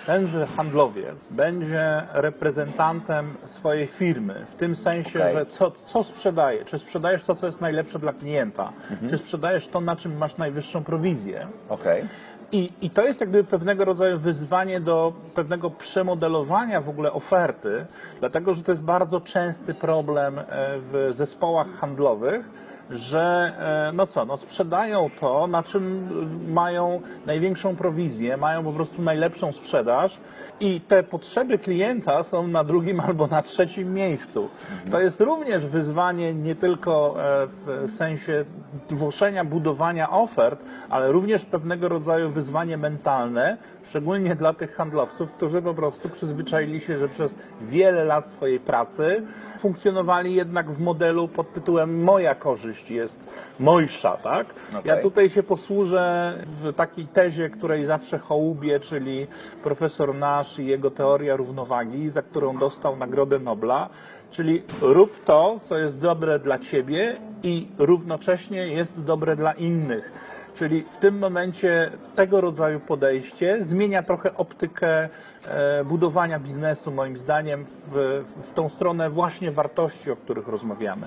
tenże 0.06 0.46
handlowiec 0.46 1.28
będzie 1.28 2.02
reprezentantem 2.12 3.34
swojej 3.44 3.86
firmy, 3.86 4.46
w 4.48 4.54
tym 4.54 4.74
sensie, 4.74 5.20
Okej. 5.20 5.34
że 5.34 5.46
co, 5.46 5.72
co 5.84 6.04
sprzedaje? 6.04 6.64
Czy 6.64 6.78
sprzedajesz 6.78 7.22
to, 7.22 7.34
co 7.34 7.46
jest 7.46 7.60
najlepsze 7.60 7.98
dla 7.98 8.12
klienta? 8.12 8.72
Mhm. 8.90 9.10
Czy 9.10 9.18
sprzedajesz 9.18 9.68
to, 9.68 9.80
na 9.80 9.96
czym 9.96 10.16
masz 10.16 10.36
najwyższą 10.36 10.84
prowizję? 10.84 11.46
Okej, 11.68 12.04
I, 12.52 12.72
I 12.80 12.90
to 12.90 13.02
jest 13.02 13.20
jakby 13.20 13.44
pewnego 13.44 13.84
rodzaju 13.84 14.18
wyzwanie 14.18 14.80
do 14.80 15.12
pewnego 15.34 15.70
przemodelowania 15.70 16.80
w 16.80 16.88
ogóle 16.88 17.12
oferty, 17.12 17.86
dlatego 18.20 18.54
że 18.54 18.62
to 18.62 18.72
jest 18.72 18.82
bardzo 18.82 19.20
częsty 19.20 19.74
problem 19.74 20.38
e, 20.38 20.44
w 20.92 21.08
zespołach 21.10 21.68
handlowych, 21.68 22.48
że 22.90 23.52
e, 23.88 23.92
no 23.92 24.06
co, 24.06 24.24
no 24.24 24.36
sprzedają 24.36 25.10
to, 25.20 25.46
na 25.46 25.62
czym 25.62 26.08
mają 26.52 27.00
największą 27.26 27.76
prowizję, 27.76 28.36
mają 28.36 28.64
po 28.64 28.72
prostu 28.72 29.02
najlepszą 29.02 29.52
sprzedaż 29.52 30.20
i 30.60 30.80
te 30.80 31.02
potrzeby 31.02 31.58
klienta 31.58 32.24
są 32.24 32.46
na 32.46 32.64
drugim 32.64 33.00
albo 33.00 33.26
na 33.26 33.42
trzecim 33.42 33.94
miejscu. 33.94 34.48
To 34.90 35.00
jest 35.00 35.20
również 35.20 35.66
wyzwanie 35.66 36.34
nie 36.34 36.54
tylko 36.54 37.16
e, 37.18 37.46
w 37.46 37.90
sensie 37.90 38.44
tworzenia, 38.88 39.44
budowania 39.44 40.10
ofert, 40.10 40.60
ale 40.90 41.12
również 41.12 41.44
pewnego 41.44 41.88
rodzaju 41.88 42.30
wyzwanie 42.30 42.76
mentalne, 42.76 43.56
szczególnie 43.84 44.34
dla 44.34 44.52
tych 44.52 44.76
handlowców, 44.76 45.32
którzy 45.32 45.62
po 45.62 45.74
prostu 45.74 46.08
przyzwyczaili 46.08 46.80
się, 46.80 46.96
że 46.96 47.08
przez 47.08 47.34
wiele 47.60 48.04
lat 48.04 48.28
swojej 48.28 48.60
pracy 48.60 49.22
funkcjonowali 49.58 50.34
jednak 50.34 50.70
w 50.70 50.80
modelu 50.80 51.28
pod 51.28 51.52
tytułem 51.52 52.04
moja 52.04 52.34
korzyść 52.34 52.75
jest 52.90 53.28
mojsza, 53.60 54.16
tak? 54.16 54.46
Ja 54.72 54.78
Okej. 54.78 55.02
tutaj 55.02 55.30
się 55.30 55.42
posłużę 55.42 56.34
w 56.46 56.72
takiej 56.72 57.06
tezie, 57.06 57.50
której 57.50 57.84
zawsze 57.84 58.18
hołubię, 58.18 58.80
czyli 58.80 59.26
profesor 59.62 60.14
Nash 60.14 60.58
i 60.58 60.66
jego 60.66 60.90
teoria 60.90 61.36
równowagi, 61.36 62.10
za 62.10 62.22
którą 62.22 62.58
dostał 62.58 62.96
Nagrodę 62.96 63.38
Nobla, 63.38 63.88
czyli 64.30 64.62
rób 64.80 65.24
to, 65.24 65.60
co 65.62 65.78
jest 65.78 65.98
dobre 65.98 66.38
dla 66.38 66.58
ciebie 66.58 67.16
i 67.42 67.68
równocześnie 67.78 68.68
jest 68.68 69.04
dobre 69.04 69.36
dla 69.36 69.52
innych. 69.52 70.12
Czyli 70.56 70.84
w 70.90 70.96
tym 70.96 71.18
momencie 71.18 71.90
tego 72.14 72.40
rodzaju 72.40 72.80
podejście 72.80 73.58
zmienia 73.64 74.02
trochę 74.02 74.36
optykę 74.36 75.08
e, 75.44 75.84
budowania 75.84 76.38
biznesu, 76.38 76.90
moim 76.90 77.16
zdaniem, 77.16 77.66
w, 77.92 78.24
w 78.42 78.50
tą 78.52 78.68
stronę 78.68 79.10
właśnie 79.10 79.50
wartości, 79.50 80.10
o 80.10 80.16
których 80.16 80.48
rozmawiamy. 80.48 81.06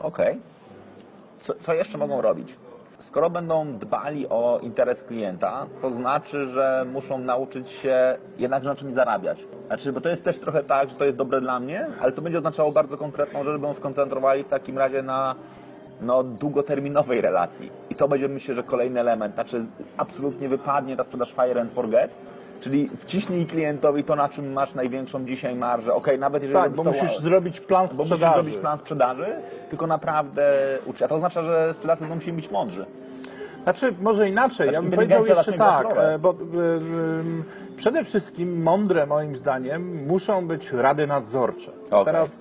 okej. 0.00 0.53
Co, 1.44 1.54
co 1.54 1.74
jeszcze 1.74 1.98
mogą 1.98 2.20
robić? 2.20 2.56
Skoro 2.98 3.30
będą 3.30 3.78
dbali 3.78 4.28
o 4.28 4.58
interes 4.62 5.04
klienta, 5.04 5.66
to 5.82 5.90
znaczy, 5.90 6.46
że 6.46 6.86
muszą 6.92 7.18
nauczyć 7.18 7.70
się 7.70 8.18
jednak 8.38 8.62
na 8.62 8.74
czymś 8.74 8.92
zarabiać. 8.92 9.44
Znaczy, 9.66 9.92
bo 9.92 10.00
to 10.00 10.08
jest 10.08 10.24
też 10.24 10.38
trochę 10.38 10.62
tak, 10.62 10.88
że 10.88 10.94
to 10.94 11.04
jest 11.04 11.16
dobre 11.16 11.40
dla 11.40 11.60
mnie, 11.60 11.86
ale 12.00 12.12
to 12.12 12.22
będzie 12.22 12.38
oznaczało 12.38 12.72
bardzo 12.72 12.96
konkretną 12.96 13.44
rzecz, 13.44 13.52
będą 13.52 13.74
skoncentrowali 13.74 14.44
w 14.44 14.48
takim 14.48 14.78
razie 14.78 15.02
na 15.02 15.34
no, 16.00 16.22
długoterminowej 16.22 17.20
relacji. 17.20 17.70
I 17.90 17.94
to 17.94 18.08
będzie 18.08 18.28
myślę, 18.28 18.54
że 18.54 18.62
kolejny 18.62 19.00
element. 19.00 19.34
Znaczy, 19.34 19.64
absolutnie 19.96 20.48
wypadnie 20.48 20.96
ta 20.96 21.04
sprzedaż 21.04 21.32
fire 21.32 21.60
and 21.60 21.72
forget, 21.72 22.10
czyli 22.64 22.90
wciśnij 22.96 23.46
klientowi 23.46 24.04
to, 24.04 24.16
na 24.16 24.28
czym 24.28 24.52
masz 24.52 24.74
największą 24.74 25.24
dzisiaj 25.24 25.54
marżę. 25.54 25.94
Okej, 25.94 26.18
nawet 26.18 26.42
jeżeli 26.42 26.62
Tak, 26.62 26.72
bo 26.72 26.84
musisz 26.84 27.18
zrobić 27.18 27.60
plan 27.60 27.86
Bo 27.86 27.94
musisz 27.94 28.06
sprzedaży. 28.06 28.42
zrobić 28.42 28.60
plan 28.60 28.78
sprzedaży, 28.78 29.26
tylko 29.70 29.86
naprawdę 29.86 30.42
uczyć. 30.86 31.02
A 31.02 31.08
to 31.08 31.14
oznacza, 31.14 31.42
że 31.44 31.74
sprzedawcy 31.74 32.00
będą 32.00 32.14
musieli 32.14 32.32
być 32.36 32.50
mądrzy. 32.50 32.86
Znaczy, 33.64 33.94
może 34.00 34.28
inaczej, 34.28 34.72
ja 34.72 34.82
bym 34.82 34.90
powiedział 34.90 35.26
jeszcze 35.26 35.52
tak, 35.52 35.86
e, 35.96 36.18
bo 36.18 36.30
e, 36.30 36.34
em, 36.34 37.44
przede 37.76 38.04
wszystkim 38.04 38.62
mądre 38.62 39.06
moim 39.06 39.36
zdaniem 39.36 40.06
muszą 40.06 40.46
być 40.46 40.72
rady 40.72 41.06
nadzorcze. 41.06 41.72
Okej. 41.90 42.04
Teraz 42.04 42.40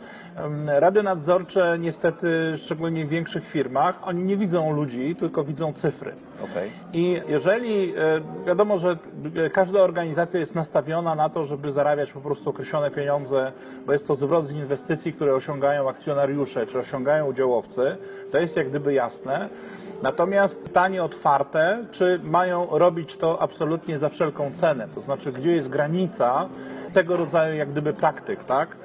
rady 0.79 1.03
nadzorcze 1.03 1.77
niestety, 1.79 2.53
szczególnie 2.57 3.05
w 3.05 3.09
większych 3.09 3.47
firmach, 3.47 4.07
oni 4.07 4.23
nie 4.23 4.37
widzą 4.37 4.75
ludzi, 4.75 5.15
tylko 5.15 5.43
widzą 5.43 5.73
cyfry. 5.73 6.13
Okej. 6.43 6.71
I 6.93 7.21
jeżeli 7.27 7.93
e, 7.97 8.45
wiadomo, 8.47 8.79
że 8.79 8.97
e, 9.35 9.49
każda 9.49 9.81
organizacja 9.81 10.39
jest 10.39 10.55
nastawiona 10.55 11.15
na 11.15 11.29
to, 11.29 11.43
żeby 11.43 11.71
zarabiać 11.71 12.13
po 12.13 12.21
prostu 12.21 12.49
określone 12.49 12.91
pieniądze, 12.91 13.51
bo 13.85 13.93
jest 13.93 14.07
to 14.07 14.15
zwrot 14.15 14.47
z 14.47 14.51
inwestycji, 14.51 15.13
które 15.13 15.35
osiągają 15.35 15.89
akcjonariusze 15.89 16.65
czy 16.65 16.79
osiągają 16.79 17.25
udziałowcy, 17.25 17.97
to 18.31 18.37
jest 18.37 18.57
jak 18.57 18.69
gdyby 18.69 18.93
jasne. 18.93 19.49
Natomiast 20.01 20.63
pytanie 20.63 21.03
otwarte, 21.03 21.85
czy 21.91 22.19
mają 22.23 22.67
robić 22.71 23.17
to 23.17 23.41
absolutnie 23.41 23.99
za 23.99 24.09
wszelką 24.09 24.51
cenę, 24.53 24.87
to 24.95 25.01
znaczy 25.01 25.31
gdzie 25.31 25.51
jest 25.51 25.69
granica 25.69 26.49
tego 26.93 27.17
rodzaju 27.17 27.55
jak 27.55 27.71
gdyby 27.71 27.93
praktyk, 27.93 28.43
tak? 28.43 28.75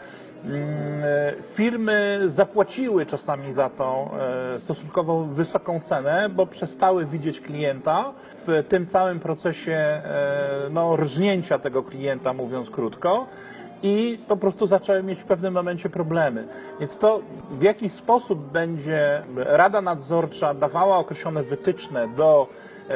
Mm, 0.45 0.59
e, 1.05 1.35
Firmy 1.43 2.21
zapłaciły 2.27 3.07
czasami 3.07 3.53
za 3.53 3.71
tą 3.71 4.11
e, 4.55 4.59
stosunkowo 4.59 5.25
wysoką 5.25 5.81
cenę, 5.81 6.29
bo 6.29 6.47
przestały 6.47 7.07
widzieć 7.07 7.41
klienta 7.41 8.13
w 8.47 8.65
tym 8.69 8.87
całym 8.87 9.21
procesie 9.21 9.73
e, 9.73 10.03
no, 10.71 10.97
rżnięcia 10.97 11.59
tego 11.59 11.83
klienta, 11.83 12.33
mówiąc 12.33 12.71
krótko. 12.71 13.27
I 13.83 14.19
po 14.29 14.37
prostu 14.37 14.67
zaczęły 14.67 15.03
mieć 15.03 15.21
w 15.21 15.25
pewnym 15.25 15.55
momencie 15.55 15.91
problemy. 15.91 16.49
Więc 16.81 16.99
to 16.99 17.21
w 17.51 17.63
jaki 17.63 17.89
sposób 17.89 18.39
będzie 18.39 19.23
Rada 19.37 19.81
Nadzorcza 19.81 20.55
dawała 20.55 20.99
określone 20.99 21.43
wytyczne 21.43 22.09
do 22.09 22.49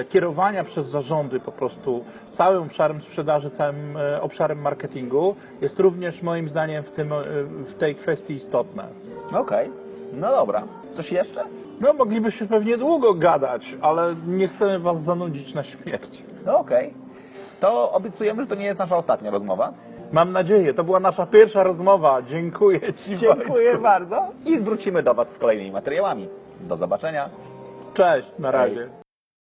kierowania 0.08 0.64
przez 0.64 0.86
zarządy 0.86 1.40
po 1.40 1.52
prostu 1.52 2.04
całym 2.30 2.62
obszarem 2.62 3.00
sprzedaży, 3.02 3.50
całym 3.50 3.96
e, 3.96 4.22
obszarem 4.22 4.60
marketingu 4.60 5.36
jest 5.60 5.78
również 5.80 6.22
moim 6.22 6.48
zdaniem 6.48 6.84
w, 6.84 6.90
tym, 6.90 7.12
e, 7.12 7.22
w 7.64 7.74
tej 7.74 7.94
kwestii 7.94 8.34
istotne. 8.34 8.84
Okej. 9.32 9.70
No 10.12 10.30
dobra. 10.30 10.62
Coś 10.92 11.12
jeszcze? 11.12 11.44
No 11.80 11.92
moglibyśmy 11.92 12.46
pewnie 12.46 12.78
długo 12.78 13.14
gadać, 13.14 13.76
ale 13.80 14.16
nie 14.26 14.48
chcemy 14.48 14.78
Was 14.78 15.02
zanudzić 15.02 15.54
na 15.54 15.62
śmierć. 15.62 16.22
No 16.46 16.58
okej. 16.58 16.94
To 17.60 17.92
obiecujemy, 17.92 18.42
że 18.42 18.48
to 18.48 18.54
nie 18.54 18.64
jest 18.64 18.78
nasza 18.78 18.96
ostatnia 18.96 19.30
rozmowa. 19.30 19.72
Mam 20.12 20.32
nadzieję. 20.32 20.74
To 20.74 20.84
była 20.84 21.00
nasza 21.00 21.26
pierwsza 21.26 21.62
rozmowa. 21.62 22.22
Dziękuję 22.22 22.80
Ci. 22.94 23.16
Dziękuję 23.16 23.64
Wojtku. 23.64 23.82
bardzo 23.82 24.28
i 24.46 24.58
wrócimy 24.58 25.02
do 25.02 25.14
Was 25.14 25.32
z 25.32 25.38
kolejnymi 25.38 25.70
materiałami. 25.70 26.28
Do 26.60 26.76
zobaczenia. 26.76 27.30
Cześć, 27.94 28.32
na 28.38 28.50
razie. 28.50 29.01